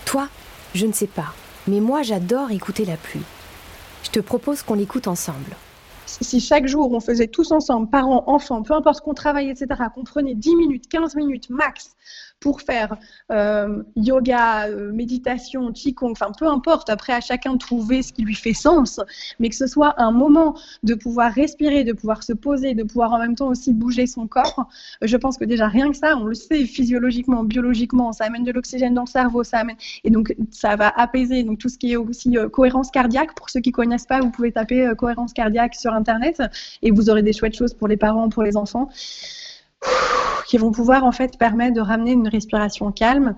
Toi, 0.04 0.28
je 0.74 0.86
ne 0.86 0.92
sais 0.92 1.06
pas, 1.06 1.34
mais 1.66 1.80
moi 1.80 2.02
j'adore 2.02 2.50
écouter 2.50 2.84
la 2.84 2.96
pluie. 2.96 3.24
Je 4.08 4.12
te 4.12 4.20
propose 4.20 4.62
qu'on 4.62 4.72
l'écoute 4.72 5.06
ensemble. 5.06 5.54
Si 6.08 6.40
chaque 6.40 6.66
jour 6.66 6.92
on 6.92 7.00
faisait 7.00 7.26
tous 7.26 7.52
ensemble, 7.52 7.88
parents, 7.90 8.24
enfants, 8.26 8.62
peu 8.62 8.74
importe 8.74 9.02
qu'on 9.02 9.14
travaille, 9.14 9.50
etc., 9.50 9.66
qu'on 9.94 10.04
prenait 10.04 10.34
10 10.34 10.56
minutes, 10.56 10.88
15 10.88 11.14
minutes 11.16 11.50
max 11.50 11.96
pour 12.40 12.60
faire 12.60 12.96
euh, 13.32 13.82
yoga, 13.96 14.68
euh, 14.68 14.92
méditation, 14.92 15.72
qigong, 15.72 16.12
enfin 16.12 16.30
peu 16.36 16.46
importe, 16.46 16.88
après 16.88 17.12
à 17.12 17.20
chacun 17.20 17.54
de 17.54 17.58
trouver 17.58 18.02
ce 18.02 18.12
qui 18.12 18.22
lui 18.22 18.34
fait 18.34 18.54
sens, 18.54 19.00
mais 19.40 19.48
que 19.48 19.56
ce 19.56 19.66
soit 19.66 20.00
un 20.00 20.12
moment 20.12 20.56
de 20.82 20.94
pouvoir 20.94 21.32
respirer, 21.32 21.84
de 21.84 21.92
pouvoir 21.92 22.22
se 22.22 22.32
poser, 22.32 22.74
de 22.74 22.84
pouvoir 22.84 23.12
en 23.12 23.18
même 23.18 23.34
temps 23.34 23.48
aussi 23.48 23.72
bouger 23.72 24.06
son 24.06 24.26
corps, 24.26 24.68
je 25.02 25.16
pense 25.16 25.36
que 25.36 25.44
déjà 25.44 25.66
rien 25.66 25.90
que 25.90 25.96
ça, 25.96 26.16
on 26.16 26.24
le 26.24 26.34
sait 26.34 26.64
physiologiquement, 26.64 27.42
biologiquement, 27.42 28.12
ça 28.12 28.24
amène 28.24 28.44
de 28.44 28.52
l'oxygène 28.52 28.94
dans 28.94 29.02
le 29.02 29.08
cerveau, 29.08 29.42
ça 29.42 29.58
amène, 29.58 29.76
et 30.04 30.10
donc 30.10 30.34
ça 30.50 30.76
va 30.76 30.88
apaiser 30.96 31.42
donc 31.42 31.58
tout 31.58 31.68
ce 31.68 31.78
qui 31.78 31.92
est 31.92 31.96
aussi 31.96 32.38
euh, 32.38 32.48
cohérence 32.48 32.90
cardiaque. 32.90 33.34
Pour 33.34 33.50
ceux 33.50 33.60
qui 33.60 33.72
connaissent 33.72 34.06
pas, 34.06 34.20
vous 34.20 34.30
pouvez 34.30 34.52
taper 34.52 34.92
cohérence 34.96 35.32
cardiaque 35.32 35.74
sur 35.74 35.92
internet 35.98 36.42
et 36.82 36.90
vous 36.90 37.10
aurez 37.10 37.22
des 37.22 37.34
chouettes 37.34 37.56
choses 37.56 37.74
pour 37.74 37.88
les 37.88 37.98
parents, 37.98 38.28
pour 38.30 38.42
les 38.42 38.56
enfants 38.56 38.88
qui 40.48 40.56
vont 40.56 40.72
pouvoir 40.72 41.04
en 41.04 41.12
fait 41.12 41.38
permettre 41.38 41.74
de 41.74 41.80
ramener 41.80 42.12
une 42.12 42.26
respiration 42.26 42.90
calme 42.90 43.36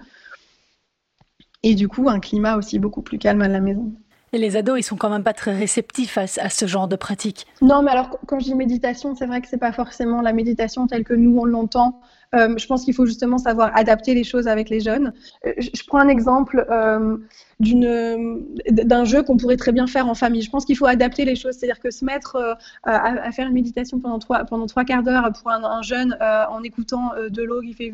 et 1.63 1.75
du 1.75 1.89
coup 1.89 2.09
un 2.09 2.21
climat 2.21 2.57
aussi 2.57 2.79
beaucoup 2.79 3.03
plus 3.03 3.19
calme 3.19 3.43
à 3.43 3.49
la 3.49 3.61
maison. 3.61 3.93
Et 4.33 4.39
les 4.39 4.57
ados, 4.57 4.79
ils 4.79 4.85
sont 4.85 4.97
quand 4.97 5.11
même 5.11 5.25
pas 5.25 5.33
très 5.33 5.57
réceptifs 5.57 6.17
à, 6.17 6.27
ce 6.27 6.67
genre 6.67 6.87
de 6.87 6.95
pratique. 6.95 7.49
Non, 7.63 7.83
mais 7.83 7.91
alors 7.91 8.17
quand 8.27 8.39
je 8.39 8.45
dis 8.45 8.55
méditation, 8.55 9.17
c'est 9.17 9.27
vrai 9.27 9.41
que 9.41 9.49
c'est 9.49 9.59
pas 9.59 9.73
forcément 9.73 10.23
la 10.23 10.33
méditation 10.33 10.87
telle 10.87 11.03
que 11.03 11.15
nous 11.15 11.37
on 11.37 11.45
l'entend. 11.45 12.01
Euh, 12.35 12.55
je 12.57 12.67
pense 12.67 12.85
qu'il 12.85 12.95
faut 12.95 13.07
justement 13.07 13.39
savoir 13.39 13.73
adapter 13.75 14.15
les 14.15 14.23
choses 14.23 14.47
avec 14.47 14.71
les 14.71 14.81
jeunes. 14.81 15.13
Euh, 15.47 15.53
je, 15.59 15.83
prends 15.87 15.99
un 15.99 16.09
exemple 16.09 16.65
euh, 16.71 17.17
d'un 17.59 19.05
jeu 19.05 19.23
qu'on 19.23 19.37
pourrait 19.37 19.57
très 19.57 19.73
bien 19.73 19.87
faire 19.87 20.07
en 20.09 20.15
famille. 20.15 20.43
Je 20.43 20.51
pense 20.51 20.65
qu'il 20.65 20.77
faut 20.77 20.87
adapter 20.87 21.25
les 21.25 21.35
choses, 21.35 21.57
c'est-à-dire 21.57 21.81
que 21.81 21.91
se 21.91 22.05
mettre 22.05 22.57
à, 22.85 23.33
faire 23.33 23.49
une 23.49 23.55
méditation 23.55 23.99
pendant 23.99 24.19
trois, 24.19 24.45
pendant 24.45 24.67
trois 24.67 24.85
quarts 24.85 25.03
d'heure 25.03 25.31
pour 25.33 25.51
un, 25.51 25.83
jeune 25.83 26.17
en 26.21 26.63
écoutant 26.63 27.11
de 27.29 27.43
l'eau 27.43 27.61
qui 27.61 27.75
fait 27.75 27.93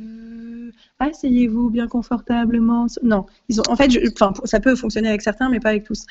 asseyez-vous 0.98 1.70
bien 1.70 1.88
confortablement. 1.88 2.86
Non, 3.02 3.26
ils 3.48 3.60
ont, 3.60 3.64
en 3.68 3.76
fait, 3.76 3.90
ça 4.44 4.60
peut 4.60 4.76
fonctionner 4.76 5.08
avec 5.08 5.22
certains, 5.22 5.48
mais 5.48 5.60
pas 5.60 5.70
avec 5.70 5.84
tous. 5.84 6.04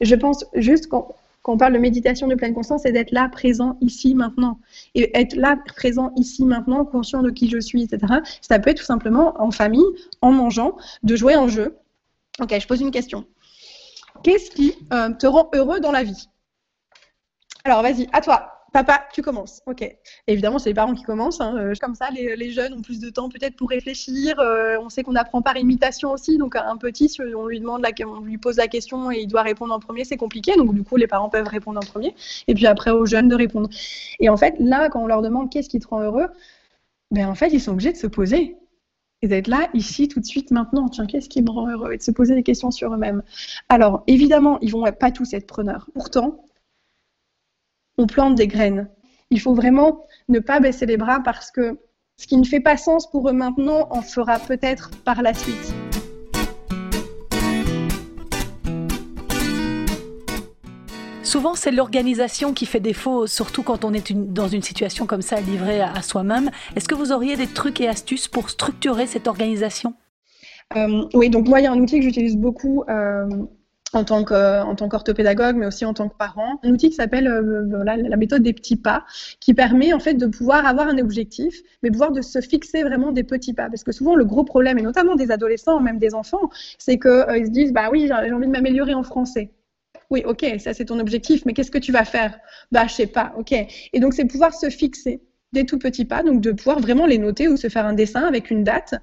Je 0.00 0.14
pense 0.14 0.44
juste 0.54 0.88
qu'on 0.88 1.06
quand 1.44 1.52
on 1.52 1.58
parle 1.58 1.74
de 1.74 1.78
méditation 1.78 2.26
de 2.26 2.34
pleine 2.34 2.54
conscience, 2.54 2.82
c'est 2.84 2.92
d'être 2.92 3.12
là, 3.12 3.28
présent, 3.28 3.76
ici, 3.82 4.14
maintenant. 4.14 4.58
Et 4.94 5.16
être 5.16 5.36
là, 5.36 5.58
présent, 5.76 6.10
ici, 6.16 6.46
maintenant, 6.46 6.86
conscient 6.86 7.22
de 7.22 7.30
qui 7.30 7.50
je 7.50 7.58
suis, 7.58 7.82
etc. 7.82 8.14
Ça 8.40 8.58
peut 8.58 8.70
être 8.70 8.78
tout 8.78 8.84
simplement 8.84 9.38
en 9.38 9.50
famille, 9.50 9.84
en 10.22 10.32
mangeant, 10.32 10.74
de 11.02 11.16
jouer 11.16 11.34
un 11.34 11.46
jeu. 11.46 11.76
Ok, 12.40 12.58
je 12.58 12.66
pose 12.66 12.80
une 12.80 12.90
question. 12.90 13.26
Qu'est-ce 14.22 14.50
qui 14.50 14.74
euh, 14.94 15.10
te 15.10 15.26
rend 15.26 15.50
heureux 15.54 15.80
dans 15.80 15.92
la 15.92 16.02
vie? 16.02 16.30
Alors, 17.64 17.82
vas-y, 17.82 18.08
à 18.14 18.22
toi. 18.22 18.53
Papa, 18.74 19.06
tu 19.12 19.22
commences. 19.22 19.62
Ok. 19.66 19.88
Évidemment, 20.26 20.58
c'est 20.58 20.70
les 20.70 20.74
parents 20.74 20.94
qui 20.94 21.04
commencent. 21.04 21.40
Hein. 21.40 21.54
Euh, 21.56 21.74
comme 21.80 21.94
ça, 21.94 22.08
les, 22.10 22.50
jeunes 22.50 22.72
ont 22.72 22.82
plus 22.82 22.98
de 22.98 23.08
temps 23.08 23.28
peut-être 23.28 23.54
pour 23.54 23.70
réfléchir. 23.70 24.40
Euh, 24.40 24.76
on 24.82 24.88
sait 24.88 25.04
qu'on 25.04 25.14
apprend 25.14 25.42
par 25.42 25.56
imitation 25.56 26.10
aussi. 26.10 26.38
Donc, 26.38 26.56
un 26.56 26.76
petit, 26.76 27.08
si 27.08 27.20
on 27.22 27.46
lui 27.46 27.60
demande, 27.60 27.82
la, 27.82 27.90
on 28.04 28.18
lui 28.22 28.36
pose 28.36 28.56
la 28.56 28.66
question 28.66 29.12
et 29.12 29.20
il 29.20 29.28
doit 29.28 29.42
répondre 29.42 29.72
en 29.72 29.78
premier, 29.78 30.04
c'est 30.04 30.16
compliqué. 30.16 30.56
Donc, 30.56 30.74
du 30.74 30.82
coup, 30.82 30.96
les 30.96 31.06
parents 31.06 31.28
peuvent 31.28 31.46
répondre 31.46 31.78
en 31.78 31.86
premier. 31.86 32.16
Et 32.48 32.54
puis 32.54 32.66
après, 32.66 32.90
aux 32.90 33.06
jeunes 33.06 33.28
de 33.28 33.36
répondre. 33.36 33.68
Et 34.18 34.28
en 34.28 34.36
fait, 34.36 34.56
là, 34.58 34.88
quand 34.88 35.04
on 35.04 35.06
leur 35.06 35.22
demande 35.22 35.52
qu'est-ce 35.52 35.68
qui 35.68 35.78
te 35.78 35.86
rend 35.86 36.00
heureux, 36.00 36.26
ben 37.12 37.28
en 37.28 37.36
fait, 37.36 37.50
ils 37.52 37.60
sont 37.60 37.70
obligés 37.70 37.92
de 37.92 37.96
se 37.96 38.08
poser 38.08 38.56
et 39.22 39.28
d'être 39.28 39.46
là, 39.46 39.68
ici, 39.72 40.08
tout 40.08 40.18
de 40.18 40.26
suite, 40.26 40.50
maintenant. 40.50 40.88
Tiens, 40.88 41.06
qu'est-ce 41.06 41.28
qui 41.28 41.42
me 41.42 41.50
rend 41.50 41.70
heureux? 41.70 41.92
Et 41.92 41.98
de 41.98 42.02
se 42.02 42.10
poser 42.10 42.34
des 42.34 42.42
questions 42.42 42.72
sur 42.72 42.92
eux-mêmes. 42.92 43.22
Alors, 43.68 44.02
évidemment, 44.08 44.58
ils 44.62 44.72
vont 44.72 44.84
pas 44.98 45.12
tous 45.12 45.32
être 45.32 45.46
preneurs. 45.46 45.88
Pourtant, 45.94 46.43
on 47.98 48.06
plante 48.06 48.34
des 48.34 48.46
graines. 48.46 48.88
Il 49.30 49.40
faut 49.40 49.54
vraiment 49.54 50.04
ne 50.28 50.38
pas 50.38 50.60
baisser 50.60 50.86
les 50.86 50.96
bras 50.96 51.20
parce 51.24 51.50
que 51.50 51.78
ce 52.16 52.26
qui 52.26 52.36
ne 52.36 52.44
fait 52.44 52.60
pas 52.60 52.76
sens 52.76 53.10
pour 53.10 53.28
eux 53.28 53.32
maintenant 53.32 53.88
en 53.90 54.02
fera 54.02 54.38
peut-être 54.38 54.90
par 55.04 55.22
la 55.22 55.34
suite. 55.34 55.74
Souvent, 61.22 61.56
c'est 61.56 61.72
l'organisation 61.72 62.52
qui 62.52 62.64
fait 62.64 62.78
défaut, 62.78 63.26
surtout 63.26 63.64
quand 63.64 63.84
on 63.84 63.92
est 63.92 64.12
dans 64.12 64.46
une 64.46 64.62
situation 64.62 65.04
comme 65.04 65.22
ça, 65.22 65.40
livrée 65.40 65.80
à, 65.80 66.00
soi-même. 66.00 66.50
Est-ce 66.76 66.86
que 66.86 66.94
vous 66.94 67.10
auriez 67.10 67.34
des 67.34 67.48
trucs 67.48 67.80
et 67.80 67.88
astuces 67.88 68.28
pour 68.28 68.50
structurer 68.50 69.06
cette 69.08 69.26
organisation? 69.26 69.94
Euh, 70.76 71.08
Oui, 71.12 71.30
donc 71.30 71.48
moi, 71.48 71.58
il 71.60 71.64
y 71.64 71.66
a 71.66 71.72
un 71.72 71.80
outil 71.80 71.98
que 71.98 72.04
j'utilise 72.04 72.36
beaucoup. 72.36 72.84
Euh, 72.88 73.26
en 73.96 74.04
tant 74.04 74.88
qu'orthopédagogue, 74.88 75.56
mais 75.56 75.66
aussi 75.66 75.84
en 75.84 75.94
tant 75.94 76.08
que 76.08 76.16
parent, 76.16 76.60
un 76.62 76.70
outil 76.70 76.90
qui 76.90 76.96
s'appelle 76.96 77.28
euh, 77.28 77.84
la, 77.84 78.16
méthode 78.16 78.42
des 78.42 78.52
petits 78.52 78.76
pas, 78.76 79.04
qui 79.40 79.54
permet 79.54 79.92
en 79.92 80.00
fait 80.00 80.14
de 80.14 80.26
pouvoir 80.26 80.66
avoir 80.66 80.88
un 80.88 80.98
objectif, 80.98 81.62
mais 81.82 81.90
pouvoir 81.90 82.12
de 82.12 82.22
se 82.22 82.40
fixer 82.40 82.82
vraiment 82.82 83.12
des 83.12 83.24
petits 83.24 83.54
pas. 83.54 83.68
Parce 83.68 83.84
que 83.84 83.92
souvent 83.92 84.14
le 84.14 84.24
gros 84.24 84.44
problème, 84.44 84.78
et 84.78 84.82
notamment 84.82 85.14
des 85.14 85.30
adolescents, 85.30 85.80
même 85.80 85.98
des 85.98 86.14
enfants, 86.14 86.50
c'est 86.78 86.98
qu'ils 86.98 87.10
euh, 87.10 87.44
se 87.44 87.50
disent 87.50 87.72
bah 87.72 87.88
oui 87.90 88.06
j'ai 88.08 88.32
envie 88.32 88.46
de 88.46 88.52
m'améliorer 88.52 88.94
en 88.94 89.02
français. 89.02 89.50
Oui, 90.10 90.22
ok, 90.26 90.44
ça 90.58 90.74
c'est 90.74 90.84
ton 90.86 90.98
objectif, 90.98 91.44
mais 91.46 91.54
qu'est-ce 91.54 91.70
que 91.70 91.78
tu 91.78 91.92
vas 91.92 92.04
faire? 92.04 92.38
Bah 92.72 92.86
je 92.86 92.94
sais 92.94 93.06
pas, 93.06 93.32
ok. 93.38 93.52
Et 93.52 94.00
donc 94.00 94.14
c'est 94.14 94.26
pouvoir 94.26 94.54
se 94.54 94.68
fixer 94.70 95.20
des 95.52 95.64
tout 95.64 95.78
petits 95.78 96.04
pas, 96.04 96.22
donc 96.22 96.40
de 96.40 96.52
pouvoir 96.52 96.80
vraiment 96.80 97.06
les 97.06 97.16
noter 97.16 97.48
ou 97.48 97.56
se 97.56 97.68
faire 97.68 97.86
un 97.86 97.94
dessin 97.94 98.22
avec 98.22 98.50
une 98.50 98.64
date 98.64 98.94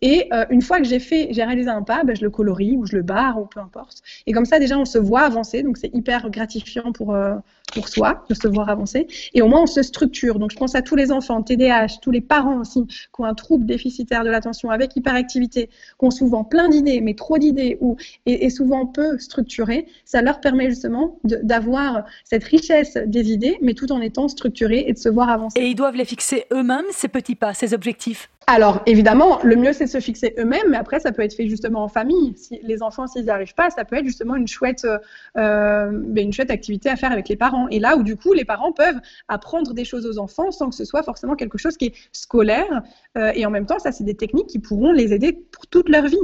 et 0.00 0.28
euh, 0.32 0.44
une 0.50 0.62
fois 0.62 0.78
que 0.78 0.84
j'ai 0.84 1.00
fait, 1.00 1.28
j'ai 1.30 1.42
réalisé 1.42 1.68
un 1.68 1.82
pas, 1.82 2.04
ben, 2.04 2.14
je 2.14 2.22
le 2.22 2.30
colorie 2.30 2.76
ou 2.76 2.86
je 2.86 2.96
le 2.96 3.02
barre 3.02 3.40
ou 3.40 3.46
peu 3.46 3.60
importe. 3.60 4.02
Et 4.26 4.32
comme 4.32 4.44
ça, 4.44 4.58
déjà, 4.58 4.78
on 4.78 4.84
se 4.84 4.98
voit 4.98 5.22
avancer. 5.22 5.62
Donc, 5.62 5.76
c'est 5.76 5.92
hyper 5.92 6.30
gratifiant 6.30 6.92
pour, 6.92 7.14
euh, 7.14 7.34
pour 7.74 7.88
soi 7.88 8.24
de 8.28 8.34
se 8.34 8.46
voir 8.46 8.68
avancer. 8.68 9.08
Et 9.34 9.42
au 9.42 9.48
moins, 9.48 9.62
on 9.62 9.66
se 9.66 9.82
structure. 9.82 10.38
Donc, 10.38 10.52
je 10.52 10.56
pense 10.56 10.76
à 10.76 10.82
tous 10.82 10.94
les 10.94 11.10
enfants, 11.10 11.42
TDAH, 11.42 11.98
tous 12.00 12.12
les 12.12 12.20
parents 12.20 12.60
aussi, 12.60 12.86
qui 12.86 13.20
ont 13.20 13.24
un 13.24 13.34
trouble 13.34 13.66
déficitaire 13.66 14.22
de 14.22 14.30
l'attention 14.30 14.70
avec 14.70 14.94
hyperactivité, 14.94 15.66
qui 15.66 16.06
ont 16.06 16.12
souvent 16.12 16.44
plein 16.44 16.68
d'idées, 16.68 17.00
mais 17.00 17.14
trop 17.14 17.38
d'idées, 17.38 17.76
ou, 17.80 17.96
et, 18.26 18.46
et, 18.46 18.50
souvent 18.50 18.86
peu 18.86 19.18
structurées. 19.18 19.86
Ça 20.04 20.22
leur 20.22 20.40
permet 20.40 20.70
justement 20.70 21.18
d'avoir 21.24 22.04
cette 22.24 22.44
richesse 22.44 22.96
des 23.06 23.32
idées, 23.32 23.58
mais 23.62 23.74
tout 23.74 23.90
en 23.90 24.00
étant 24.00 24.28
structurés 24.28 24.84
et 24.86 24.92
de 24.92 24.98
se 24.98 25.08
voir 25.08 25.28
avancer. 25.28 25.58
Et 25.60 25.66
ils 25.66 25.74
doivent 25.74 25.96
les 25.96 26.04
fixer 26.04 26.44
eux-mêmes, 26.52 26.86
ces 26.92 27.08
petits 27.08 27.34
pas, 27.34 27.52
ces 27.52 27.74
objectifs? 27.74 28.30
Alors, 28.50 28.80
évidemment, 28.86 29.40
le 29.42 29.56
mieux, 29.56 29.74
c'est 29.74 29.84
de 29.84 29.90
se 29.90 30.00
fixer 30.00 30.34
eux-mêmes, 30.38 30.70
mais 30.70 30.78
après, 30.78 31.00
ça 31.00 31.12
peut 31.12 31.20
être 31.20 31.34
fait 31.34 31.46
justement 31.48 31.84
en 31.84 31.88
famille. 31.88 32.32
Si 32.34 32.58
les 32.62 32.82
enfants, 32.82 33.06
s'ils 33.06 33.24
n'y 33.24 33.30
arrivent 33.30 33.54
pas, 33.54 33.68
ça 33.68 33.84
peut 33.84 33.96
être 33.96 34.06
justement 34.06 34.36
une 34.36 34.48
chouette, 34.48 34.86
euh, 35.36 35.90
ben, 35.92 36.24
une 36.24 36.32
chouette 36.32 36.50
activité 36.50 36.88
à 36.88 36.96
faire 36.96 37.12
avec 37.12 37.28
les 37.28 37.36
parents. 37.36 37.68
Et 37.68 37.78
là 37.78 37.98
où, 37.98 38.02
du 38.02 38.16
coup, 38.16 38.32
les 38.32 38.46
parents 38.46 38.72
peuvent 38.72 39.00
apprendre 39.28 39.74
des 39.74 39.84
choses 39.84 40.06
aux 40.06 40.18
enfants 40.18 40.50
sans 40.50 40.70
que 40.70 40.74
ce 40.74 40.86
soit 40.86 41.02
forcément 41.02 41.36
quelque 41.36 41.58
chose 41.58 41.76
qui 41.76 41.88
est 41.88 41.94
scolaire. 42.12 42.82
Euh, 43.18 43.32
et 43.34 43.44
en 43.44 43.50
même 43.50 43.66
temps, 43.66 43.78
ça, 43.78 43.92
c'est 43.92 44.04
des 44.04 44.16
techniques 44.16 44.46
qui 44.46 44.60
pourront 44.60 44.92
les 44.92 45.12
aider 45.12 45.34
pour 45.34 45.66
toute 45.66 45.90
leur 45.90 46.06
vie. 46.06 46.16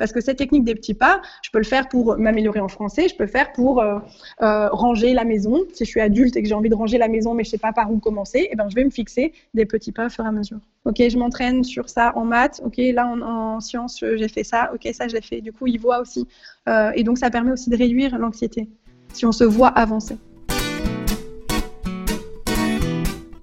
Parce 0.00 0.12
que 0.12 0.22
cette 0.22 0.38
technique 0.38 0.64
des 0.64 0.74
petits 0.74 0.94
pas, 0.94 1.20
je 1.42 1.50
peux 1.50 1.58
le 1.58 1.64
faire 1.64 1.86
pour 1.86 2.16
m'améliorer 2.16 2.60
en 2.60 2.68
français, 2.68 3.06
je 3.06 3.14
peux 3.14 3.24
le 3.24 3.28
faire 3.28 3.52
pour 3.52 3.82
euh, 3.82 3.98
euh, 4.40 4.70
ranger 4.70 5.12
la 5.12 5.24
maison. 5.24 5.58
Si 5.74 5.84
je 5.84 5.90
suis 5.90 6.00
adulte 6.00 6.34
et 6.36 6.42
que 6.42 6.48
j'ai 6.48 6.54
envie 6.54 6.70
de 6.70 6.74
ranger 6.74 6.96
la 6.96 7.06
maison, 7.06 7.34
mais 7.34 7.44
je 7.44 7.50
sais 7.50 7.58
pas 7.58 7.74
par 7.74 7.92
où 7.92 7.98
commencer, 7.98 8.48
eh 8.50 8.56
ben, 8.56 8.66
je 8.70 8.74
vais 8.74 8.84
me 8.84 8.88
fixer 8.88 9.34
des 9.52 9.66
petits 9.66 9.92
pas 9.92 10.06
au 10.06 10.08
fur 10.08 10.24
et 10.24 10.28
à 10.28 10.32
mesure. 10.32 10.56
Ok, 10.86 11.02
je 11.06 11.18
m'entraîne 11.18 11.64
sur 11.64 11.90
ça 11.90 12.16
en 12.16 12.24
maths. 12.24 12.62
Ok, 12.64 12.76
là 12.78 13.06
en, 13.06 13.20
en 13.20 13.60
sciences, 13.60 14.02
j'ai 14.02 14.28
fait 14.28 14.42
ça. 14.42 14.72
Ok, 14.74 14.88
ça 14.94 15.06
je 15.06 15.16
l'ai 15.16 15.20
fait. 15.20 15.42
Du 15.42 15.52
coup, 15.52 15.66
il 15.66 15.78
voit 15.78 16.00
aussi. 16.00 16.26
Euh, 16.66 16.92
et 16.94 17.04
donc, 17.04 17.18
ça 17.18 17.28
permet 17.28 17.52
aussi 17.52 17.68
de 17.68 17.76
réduire 17.76 18.16
l'anxiété 18.16 18.70
si 19.12 19.26
on 19.26 19.32
se 19.32 19.44
voit 19.44 19.68
avancer. 19.68 20.16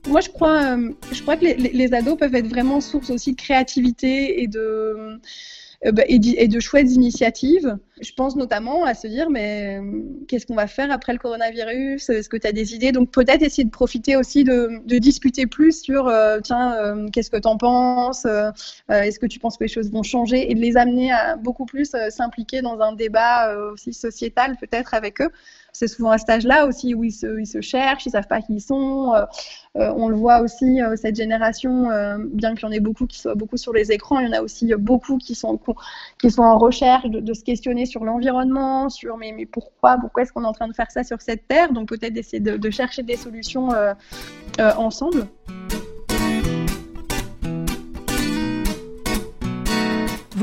Moi, 0.08 0.22
je 0.22 0.30
crois, 0.30 0.76
je 1.12 1.22
crois 1.22 1.38
que 1.38 1.46
les, 1.46 1.54
les, 1.54 1.94
ados 1.94 2.18
peuvent 2.18 2.34
être 2.34 2.48
vraiment 2.48 2.82
source 2.82 3.12
aussi 3.12 3.34
de 3.34 3.38
créativité 3.38 4.42
et 4.42 4.48
de, 4.48 5.20
et, 5.84 6.48
de 6.48 6.60
chouettes 6.60 6.92
initiatives. 6.92 7.78
Je 8.02 8.12
pense 8.14 8.36
notamment 8.36 8.84
à 8.84 8.94
se 8.94 9.08
dire, 9.08 9.30
mais 9.30 9.80
euh, 9.80 10.02
qu'est-ce 10.28 10.46
qu'on 10.46 10.56
va 10.56 10.68
faire 10.68 10.92
après 10.92 11.14
le 11.14 11.20
coronavirus? 11.20 12.10
Est-ce 12.10 12.30
que 12.30 12.38
tu 12.38 12.48
as 12.48 12.52
des 12.52 12.74
idées? 12.74 12.92
Donc 12.92 13.12
peut-être 13.12 13.42
essayer 13.44 13.64
de 13.64 13.70
profiter 13.70 14.16
aussi 14.16 14.44
de, 14.44 14.82
discuter 14.98 15.46
plus 15.46 15.82
sur, 15.82 16.08
euh, 16.08 16.40
tiens, 16.42 17.08
qu'est-ce 17.14 17.30
que 17.30 17.38
tu 17.38 17.48
en 17.48 17.58
penses 17.58 18.26
Est-ce 18.90 19.20
que 19.20 19.28
tu 19.28 19.40
penses 19.40 19.58
que 19.58 19.64
les 19.64 19.70
choses 19.70 19.92
vont 19.92 20.04
changer? 20.04 20.52
Et 20.52 20.56
de 20.56 20.60
les 20.60 20.78
amener 20.78 21.12
à 21.12 21.36
beaucoup 21.36 21.66
plus 21.66 21.92
s'impliquer 22.10 22.62
dans 22.62 22.80
un 22.80 22.94
débat 22.94 23.56
aussi 23.72 23.94
sociétal 23.94 24.58
peut-être 24.60 24.94
avec 24.94 25.22
eux 25.22 25.30
c'est 25.78 25.88
souvent 25.88 26.10
à 26.10 26.18
cet 26.18 26.30
âge-là 26.30 26.66
aussi 26.66 26.96
où 26.96 27.04
ils 27.04 27.12
se, 27.12 27.62
cherchent, 27.62 28.06
ils 28.06 28.12
savent 28.12 28.28
pas 28.28 28.42
qui 28.42 28.56
ils 28.56 28.62
sont. 28.62 29.14
Euh, 29.14 29.26
euh, 29.76 29.94
on 29.96 30.10
le 30.10 30.16
voit 30.16 30.42
aussi, 30.42 30.82
euh, 30.82 30.96
cette 30.96 31.16
génération, 31.16 31.90
bien 32.34 32.56
qu'il 32.56 32.64
y 32.64 32.66
en 32.66 32.72
ait 32.72 32.80
beaucoup 32.80 33.06
qui 33.06 33.20
soient 33.20 33.36
beaucoup 33.36 33.58
sur 33.58 33.74
les 33.74 33.92
écrans, 33.92 34.20
il 34.20 34.28
y 34.28 34.30
en 34.30 34.38
a 34.38 34.42
aussi 34.42 34.74
beaucoup 34.78 35.18
qui 35.18 35.36
sont, 35.36 35.60
qui 36.20 36.32
sont 36.32 36.42
en 36.42 36.58
recherche 36.58 37.06
de, 37.10 37.34
se 37.34 37.44
questionner 37.44 37.86
sur 37.86 38.04
l'environnement, 38.04 38.90
sur 38.90 39.18
mais, 39.18 39.34
mais 39.36 39.46
pourquoi, 39.46 39.98
pourquoi 39.98 40.24
est-ce 40.24 40.34
qu'on 40.34 40.44
est 40.44 40.48
en 40.48 40.54
train 40.54 40.68
de 40.68 40.74
faire 40.74 40.90
ça 40.90 41.04
sur 41.04 41.22
cette 41.22 41.48
terre? 41.48 41.72
Donc 41.72 41.90
peut-être 41.90 42.14
d'essayer 42.14 42.40
de, 42.40 42.58
de, 42.58 42.70
chercher 42.72 43.04
des 43.04 43.18
solutions 43.18 43.70
ensemble. 44.60 45.28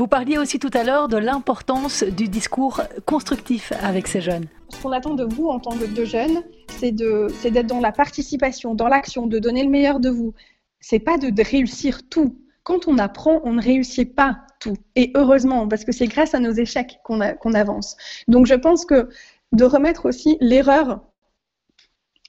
Vous 0.05 0.09
parliez 0.09 0.37
aussi 0.37 0.59
tout 0.59 0.69
à 0.75 0.83
l'heure 0.83 1.07
de 1.07 1.17
l'importance 1.17 2.03
du 2.03 2.27
discours 2.27 2.81
constructif 3.07 3.73
avec 3.81 4.05
ces 4.05 4.21
jeunes. 4.21 4.45
Ce 4.69 4.79
qu'on 4.79 4.91
attend 4.91 5.15
de 5.15 5.23
vous 5.23 5.47
en 5.47 5.59
tant 5.59 5.75
que 5.75 6.05
jeunes, 6.05 6.43
c'est 6.67 6.91
d'être 6.91 7.65
dans 7.65 7.79
la 7.79 7.91
participation, 7.91 8.75
dans 8.75 8.87
l'action, 8.87 9.25
de 9.25 9.39
donner 9.39 9.63
le 9.63 9.69
meilleur 9.71 9.99
de 9.99 10.11
vous. 10.11 10.35
C'est 10.79 10.99
pas 10.99 11.17
de, 11.17 11.41
réussir 11.41 12.07
tout. 12.07 12.37
Quand 12.61 12.87
on 12.87 12.99
apprend, 12.99 13.41
on 13.45 13.53
ne 13.53 13.61
réussit 13.63 14.13
pas 14.13 14.41
tout. 14.59 14.77
Et 14.95 15.11
heureusement, 15.15 15.67
parce 15.67 15.83
que 15.83 15.91
c'est 15.91 16.05
grâce 16.05 16.35
à 16.35 16.39
nos 16.39 16.53
échecs 16.53 16.99
qu'on 17.03 17.19
avance. 17.55 17.97
Donc 18.27 18.45
je 18.45 18.53
pense 18.53 18.85
que 18.85 19.09
de 19.53 19.65
remettre 19.65 20.05
aussi 20.05 20.37
l'erreur 20.39 21.01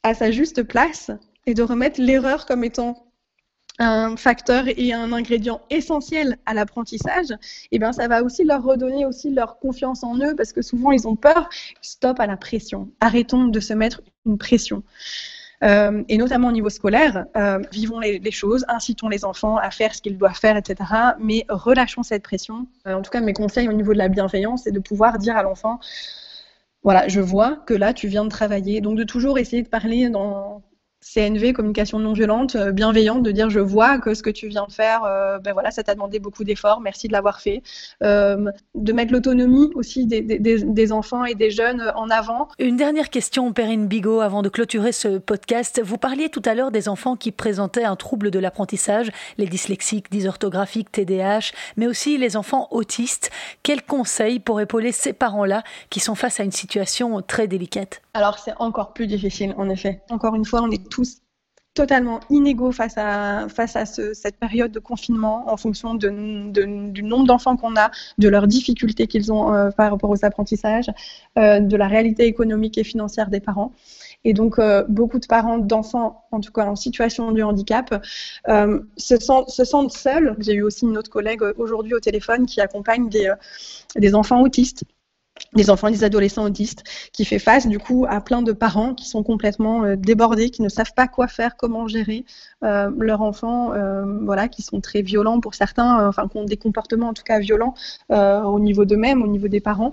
à 0.02 0.14
sa 0.14 0.30
juste 0.30 0.62
place 0.62 1.10
et 1.44 1.52
de 1.52 1.62
remettre 1.62 2.00
l'erreur 2.00 2.46
comme 2.46 2.64
étant 2.64 3.05
un 3.78 4.16
facteur 4.16 4.64
et 4.68 4.92
un 4.92 5.12
ingrédient 5.12 5.60
essentiel 5.70 6.38
à 6.46 6.54
l'apprentissage, 6.54 7.34
eh 7.72 7.78
bien 7.78 7.92
ça 7.92 8.08
va 8.08 8.22
aussi 8.22 8.44
leur 8.44 8.62
redonner 8.62 9.04
aussi 9.04 9.30
leur 9.30 9.58
confiance 9.58 10.02
en 10.02 10.16
eux 10.18 10.34
parce 10.36 10.52
que 10.52 10.62
souvent 10.62 10.92
ils 10.92 11.06
ont 11.06 11.16
peur. 11.16 11.48
Stop 11.82 12.20
à 12.20 12.26
la 12.26 12.36
pression. 12.36 12.90
Arrêtons 13.00 13.46
de 13.46 13.60
se 13.60 13.74
mettre 13.74 14.02
une 14.24 14.38
pression. 14.38 14.82
Euh, 15.64 16.02
et 16.08 16.18
notamment 16.18 16.48
au 16.48 16.52
niveau 16.52 16.68
scolaire, 16.68 17.26
euh, 17.36 17.58
vivons 17.72 17.98
les, 17.98 18.30
choses, 18.30 18.64
incitons 18.68 19.08
les 19.08 19.24
enfants 19.24 19.56
à 19.56 19.70
faire 19.70 19.94
ce 19.94 20.02
qu'ils 20.02 20.18
doivent 20.18 20.38
faire, 20.38 20.56
etc. 20.56 20.90
Mais 21.18 21.46
relâchons 21.48 22.02
cette 22.02 22.22
pression. 22.22 22.66
Euh, 22.86 22.94
en 22.94 23.02
tout 23.02 23.10
cas, 23.10 23.20
mes 23.20 23.32
conseils 23.32 23.68
au 23.68 23.72
niveau 23.72 23.92
de 23.92 23.98
la 23.98 24.08
bienveillance, 24.08 24.64
c'est 24.64 24.72
de 24.72 24.80
pouvoir 24.80 25.18
dire 25.18 25.36
à 25.36 25.42
l'enfant, 25.42 25.80
voilà, 26.82 27.08
je 27.08 27.20
vois 27.20 27.56
que 27.66 27.74
là, 27.74 27.94
tu 27.94 28.06
viens 28.06 28.24
de 28.24 28.30
travailler. 28.30 28.80
Donc 28.80 28.96
de 28.98 29.04
toujours 29.04 29.38
essayer 29.38 29.62
de 29.62 29.68
parler 29.68 30.08
dans 30.10 30.62
CNV, 31.00 31.52
communication 31.52 31.98
non 31.98 32.14
violente, 32.14 32.56
euh, 32.56 32.72
bienveillante, 32.72 33.22
de 33.22 33.30
dire 33.30 33.50
je 33.50 33.60
vois 33.60 33.98
que 33.98 34.14
ce 34.14 34.22
que 34.22 34.30
tu 34.30 34.48
viens 34.48 34.66
de 34.66 34.72
faire, 34.72 35.04
euh, 35.04 35.38
ben 35.38 35.52
voilà, 35.52 35.70
ça 35.70 35.82
t'a 35.82 35.94
demandé 35.94 36.18
beaucoup 36.18 36.42
d'efforts, 36.42 36.80
merci 36.80 37.06
de 37.06 37.12
l'avoir 37.12 37.40
fait. 37.40 37.62
Euh, 38.02 38.50
de 38.74 38.92
mettre 38.92 39.12
l'autonomie 39.12 39.70
aussi 39.74 40.06
des, 40.06 40.22
des, 40.22 40.38
des, 40.38 40.92
enfants 40.92 41.24
et 41.24 41.34
des 41.34 41.50
jeunes 41.50 41.92
en 41.94 42.08
avant. 42.08 42.48
Une 42.58 42.76
dernière 42.76 43.10
question, 43.10 43.52
Perrine 43.52 43.86
Bigot, 43.86 44.20
avant 44.20 44.42
de 44.42 44.48
clôturer 44.48 44.92
ce 44.92 45.18
podcast. 45.18 45.80
Vous 45.84 45.98
parliez 45.98 46.28
tout 46.28 46.42
à 46.44 46.54
l'heure 46.54 46.70
des 46.70 46.88
enfants 46.88 47.16
qui 47.16 47.30
présentaient 47.30 47.84
un 47.84 47.96
trouble 47.96 48.30
de 48.30 48.38
l'apprentissage, 48.38 49.10
les 49.38 49.46
dyslexiques, 49.46 50.10
dysorthographiques, 50.10 50.90
TDAH, 50.90 51.52
mais 51.76 51.86
aussi 51.86 52.18
les 52.18 52.36
enfants 52.36 52.68
autistes. 52.70 53.30
Quels 53.62 53.82
conseils 53.82 54.40
pour 54.40 54.60
épauler 54.60 54.92
ces 54.92 55.12
parents-là 55.12 55.62
qui 55.90 56.00
sont 56.00 56.14
face 56.14 56.40
à 56.40 56.44
une 56.44 56.52
situation 56.52 57.20
très 57.22 57.46
délicate? 57.48 58.00
Alors 58.16 58.38
c'est 58.38 58.54
encore 58.58 58.94
plus 58.94 59.06
difficile, 59.06 59.54
en 59.58 59.68
effet. 59.68 60.00
Encore 60.08 60.34
une 60.36 60.46
fois, 60.46 60.62
on 60.62 60.70
est 60.70 60.88
tous 60.88 61.18
totalement 61.74 62.20
inégaux 62.30 62.72
face 62.72 62.94
à, 62.96 63.46
face 63.50 63.76
à 63.76 63.84
cette 63.84 64.38
période 64.38 64.72
de 64.72 64.78
confinement 64.78 65.52
en 65.52 65.58
fonction 65.58 65.94
du 65.94 66.08
nombre 67.02 67.26
d'enfants 67.26 67.58
qu'on 67.58 67.76
a, 67.76 67.90
de 68.16 68.30
leurs 68.30 68.46
difficultés 68.46 69.06
qu'ils 69.06 69.30
ont 69.34 69.52
euh, 69.52 69.68
par 69.68 69.90
rapport 69.90 70.08
aux 70.08 70.24
apprentissages, 70.24 70.90
euh, 71.38 71.60
de 71.60 71.76
la 71.76 71.88
réalité 71.88 72.24
économique 72.24 72.78
et 72.78 72.84
financière 72.84 73.28
des 73.28 73.40
parents. 73.40 73.72
Et 74.24 74.32
donc, 74.32 74.58
beaucoup 74.88 75.18
de 75.18 75.26
parents 75.26 75.58
d'enfants, 75.58 76.24
en 76.32 76.40
tout 76.40 76.52
cas 76.52 76.64
en 76.64 76.74
situation 76.74 77.30
de 77.32 77.42
handicap, 77.42 78.02
se, 78.48 79.16
sentent, 79.20 79.50
se 79.50 79.64
sentent 79.64 79.92
seuls. 79.92 80.34
J'ai 80.40 80.54
eu 80.54 80.62
aussi 80.62 80.86
une 80.86 80.96
autre 80.96 81.10
collègue 81.10 81.42
aujourd'hui 81.58 81.94
au 81.94 82.00
téléphone 82.00 82.46
qui 82.46 82.60
accompagne 82.60 83.08
des, 83.08 83.32
des 83.94 84.14
enfants 84.16 84.40
autistes 84.40 84.84
des 85.54 85.70
enfants 85.70 85.90
des 85.90 86.04
adolescents 86.04 86.44
autistes, 86.44 86.84
qui 87.12 87.24
fait 87.24 87.38
face 87.38 87.66
du 87.66 87.78
coup 87.78 88.06
à 88.08 88.20
plein 88.20 88.42
de 88.42 88.52
parents 88.52 88.94
qui 88.94 89.08
sont 89.08 89.22
complètement 89.22 89.84
euh, 89.84 89.96
débordés, 89.96 90.50
qui 90.50 90.62
ne 90.62 90.68
savent 90.68 90.92
pas 90.94 91.08
quoi 91.08 91.28
faire, 91.28 91.56
comment 91.56 91.88
gérer 91.88 92.24
euh, 92.62 92.90
leurs 92.98 93.22
enfants, 93.22 93.72
euh, 93.72 94.04
voilà, 94.22 94.48
qui 94.48 94.62
sont 94.62 94.80
très 94.80 95.02
violents 95.02 95.40
pour 95.40 95.54
certains, 95.54 96.08
enfin 96.08 96.28
qui 96.28 96.36
ont 96.36 96.44
des 96.44 96.56
comportements 96.56 97.08
en 97.08 97.14
tout 97.14 97.22
cas 97.22 97.38
violents 97.38 97.74
au 98.10 98.60
niveau 98.60 98.84
d'eux-mêmes, 98.84 99.22
au 99.22 99.26
niveau 99.26 99.48
des 99.48 99.60
parents. 99.60 99.90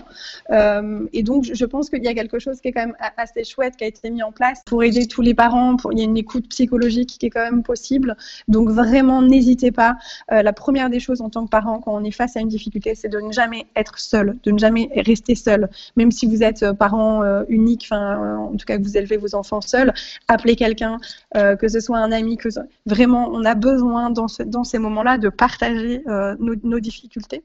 et 0.50 1.22
donc 1.22 1.44
je 1.52 1.64
pense 1.64 1.90
qu'il 1.90 2.02
y 2.02 2.08
a 2.08 2.14
quelque 2.14 2.38
chose 2.38 2.60
qui 2.60 2.68
est 2.68 2.72
quand 2.72 2.86
même 2.86 2.96
assez 3.16 3.44
chouette 3.44 3.76
qui 3.76 3.84
a 3.84 3.86
été 3.86 4.10
mis 4.10 4.22
en 4.22 4.32
place 4.32 4.62
pour 4.66 4.82
aider 4.82 5.06
tous 5.06 5.22
les 5.22 5.34
parents. 5.34 5.76
Il 5.92 5.98
y 5.98 6.02
a 6.02 6.04
une 6.04 6.16
écoute 6.16 6.48
psychologique 6.48 7.16
qui 7.18 7.26
est 7.26 7.30
quand 7.30 7.44
même 7.44 7.62
possible. 7.62 8.16
Donc 8.48 8.68
vraiment 8.68 9.22
n'hésitez 9.22 9.70
pas. 9.70 9.96
la 10.30 10.52
première 10.52 10.90
des 10.90 11.00
choses 11.00 11.20
en 11.20 11.30
tant 11.30 11.44
que 11.44 11.50
parent 11.50 11.80
quand 11.80 11.94
on 11.94 12.04
est 12.04 12.10
face 12.10 12.36
à 12.36 12.40
une 12.40 12.48
difficulté, 12.48 12.94
c'est 12.94 13.08
de 13.08 13.20
ne 13.20 13.32
jamais 13.32 13.66
être 13.76 13.98
seul, 13.98 14.36
de 14.42 14.50
ne 14.50 14.58
jamais 14.58 14.90
rester 14.96 15.33
seul, 15.34 15.68
même 15.96 16.10
si 16.10 16.26
vous 16.26 16.42
êtes 16.42 16.62
euh, 16.62 16.74
parent 16.74 17.22
euh, 17.22 17.44
unique, 17.48 17.88
euh, 17.92 18.36
en 18.36 18.56
tout 18.56 18.66
cas 18.66 18.78
que 18.78 18.82
vous 18.82 18.96
élevez 18.96 19.16
vos 19.16 19.34
enfants 19.34 19.60
seuls, 19.60 19.92
appelez 20.28 20.56
quelqu'un, 20.56 20.98
que 21.34 21.68
ce 21.68 21.80
soit 21.80 21.98
un 21.98 22.12
ami, 22.12 22.36
que 22.36 22.48
vraiment, 22.86 23.28
on 23.28 23.44
a 23.44 23.54
besoin 23.54 24.10
dans 24.10 24.64
ces 24.64 24.78
moments-là 24.78 25.18
de 25.18 25.28
partager 25.28 26.04
nos, 26.38 26.80
difficultés, 26.80 27.44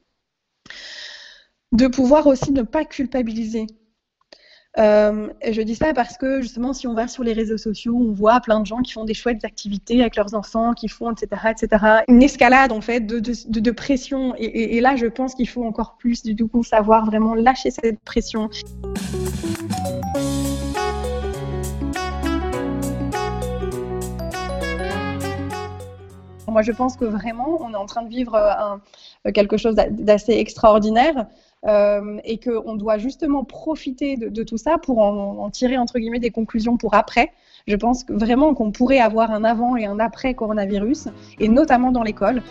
de 1.71 1.87
pouvoir 1.87 2.27
aussi 2.27 2.51
ne 2.51 2.61
pas 2.61 2.85
culpabiliser. 2.85 3.67
Euh, 4.77 5.29
je 5.49 5.61
dis 5.61 5.73
ça 5.73 5.93
parce 5.93 6.15
que 6.17 6.41
justement, 6.41 6.73
si 6.73 6.85
on 6.85 6.93
va 6.93 7.07
sur 7.07 7.23
les 7.23 7.33
réseaux 7.33 7.57
sociaux, 7.57 7.95
on 7.95 8.13
voit 8.13 8.39
plein 8.39 8.59
de 8.59 8.67
gens 8.67 8.81
qui 8.81 8.91
font 8.91 9.03
des 9.03 9.15
chouettes 9.15 9.43
activités 9.43 9.99
avec 10.01 10.15
leurs 10.15 10.35
enfants, 10.35 10.73
qui 10.73 10.87
font, 10.87 11.11
etc., 11.11 11.41
etc. 11.49 11.85
Une 12.07 12.21
escalade 12.21 12.71
en 12.71 12.79
fait 12.79 12.99
de, 13.01 13.71
pression. 13.71 14.35
Et, 14.37 14.79
là, 14.79 14.95
je 14.95 15.07
pense 15.07 15.33
qu'il 15.33 15.49
faut 15.49 15.63
encore 15.63 15.95
plus 15.97 16.21
du 16.23 16.47
coup 16.47 16.63
savoir 16.63 17.05
vraiment 17.05 17.33
lâcher 17.33 17.71
cette 17.71 17.99
pression. 18.01 18.49
Moi, 26.47 26.61
je 26.63 26.71
pense 26.71 26.95
que 26.95 27.05
vraiment, 27.05 27.57
on 27.61 27.73
est 27.73 27.77
en 27.77 27.85
train 27.85 28.01
de 28.01 28.09
vivre 28.09 28.35
un, 28.35 28.81
quelque 29.31 29.57
chose 29.57 29.75
d'assez 29.75 30.33
extraordinaire. 30.33 31.27
Euh, 31.67 32.19
et 32.23 32.39
qu'on 32.39 32.75
doit 32.75 32.97
justement 32.97 33.43
profiter 33.43 34.15
de, 34.15 34.43
tout 34.43 34.57
ça 34.57 34.77
pour 34.77 34.99
en, 34.99 35.49
tirer 35.49 35.77
entre 35.77 35.99
guillemets 35.99 36.19
des 36.19 36.31
conclusions 36.31 36.77
pour 36.77 36.93
après. 36.93 37.33
Je 37.67 37.75
pense 37.75 38.05
vraiment 38.07 38.53
qu'on 38.53 38.71
pourrait 38.71 38.99
avoir 38.99 39.31
un 39.31 39.43
avant 39.43 39.75
et 39.75 39.85
un 39.85 39.99
après 39.99 40.33
coronavirus, 40.35 41.09
et 41.39 41.49
notamment 41.49 41.91
dans 41.91 42.03
l'école. 42.03 42.41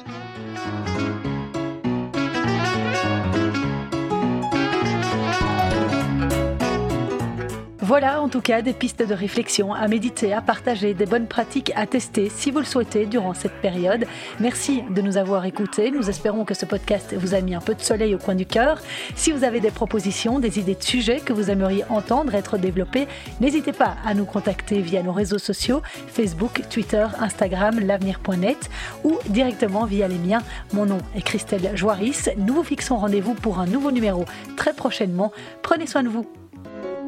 Voilà 8.00 8.22
en 8.22 8.28
tout 8.28 8.40
cas 8.40 8.62
des 8.62 8.74
pistes 8.74 9.02
de 9.02 9.12
réflexion 9.12 9.74
à 9.74 9.88
méditer, 9.88 10.32
à 10.32 10.40
partager, 10.40 10.94
des 10.94 11.04
bonnes 11.04 11.26
pratiques 11.26 11.72
à 11.74 11.84
tester 11.84 12.30
si 12.32 12.52
vous 12.52 12.60
le 12.60 12.64
souhaitez 12.64 13.06
durant 13.06 13.34
cette 13.34 13.60
période. 13.60 14.04
Merci 14.38 14.84
de 14.88 15.02
nous 15.02 15.16
avoir 15.16 15.46
écoutés. 15.46 15.90
Nous 15.90 16.08
espérons 16.08 16.44
que 16.44 16.54
ce 16.54 16.64
podcast 16.64 17.12
vous 17.18 17.34
a 17.34 17.40
mis 17.40 17.56
un 17.56 17.60
peu 17.60 17.74
de 17.74 17.80
soleil 17.80 18.14
au 18.14 18.18
coin 18.18 18.36
du 18.36 18.46
cœur. 18.46 18.80
Si 19.16 19.32
vous 19.32 19.42
avez 19.42 19.58
des 19.58 19.72
propositions, 19.72 20.38
des 20.38 20.60
idées 20.60 20.76
de 20.76 20.82
sujets 20.84 21.18
que 21.18 21.32
vous 21.32 21.50
aimeriez 21.50 21.82
entendre 21.88 22.36
être 22.36 22.56
développés, 22.56 23.08
n'hésitez 23.40 23.72
pas 23.72 23.96
à 24.06 24.14
nous 24.14 24.26
contacter 24.26 24.80
via 24.80 25.02
nos 25.02 25.12
réseaux 25.12 25.38
sociaux 25.38 25.82
Facebook, 26.06 26.62
Twitter, 26.70 27.04
Instagram, 27.18 27.80
l'avenir.net 27.80 28.70
ou 29.02 29.18
directement 29.26 29.86
via 29.86 30.06
les 30.06 30.18
miens. 30.18 30.44
Mon 30.72 30.86
nom 30.86 30.98
est 31.16 31.22
Christelle 31.22 31.72
Joaris. 31.74 32.28
Nous 32.36 32.54
vous 32.54 32.62
fixons 32.62 32.98
rendez-vous 32.98 33.34
pour 33.34 33.58
un 33.58 33.66
nouveau 33.66 33.90
numéro 33.90 34.24
très 34.56 34.72
prochainement. 34.72 35.32
Prenez 35.62 35.88
soin 35.88 36.04
de 36.04 36.08
vous. 36.08 36.28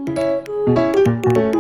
Música 0.07 1.60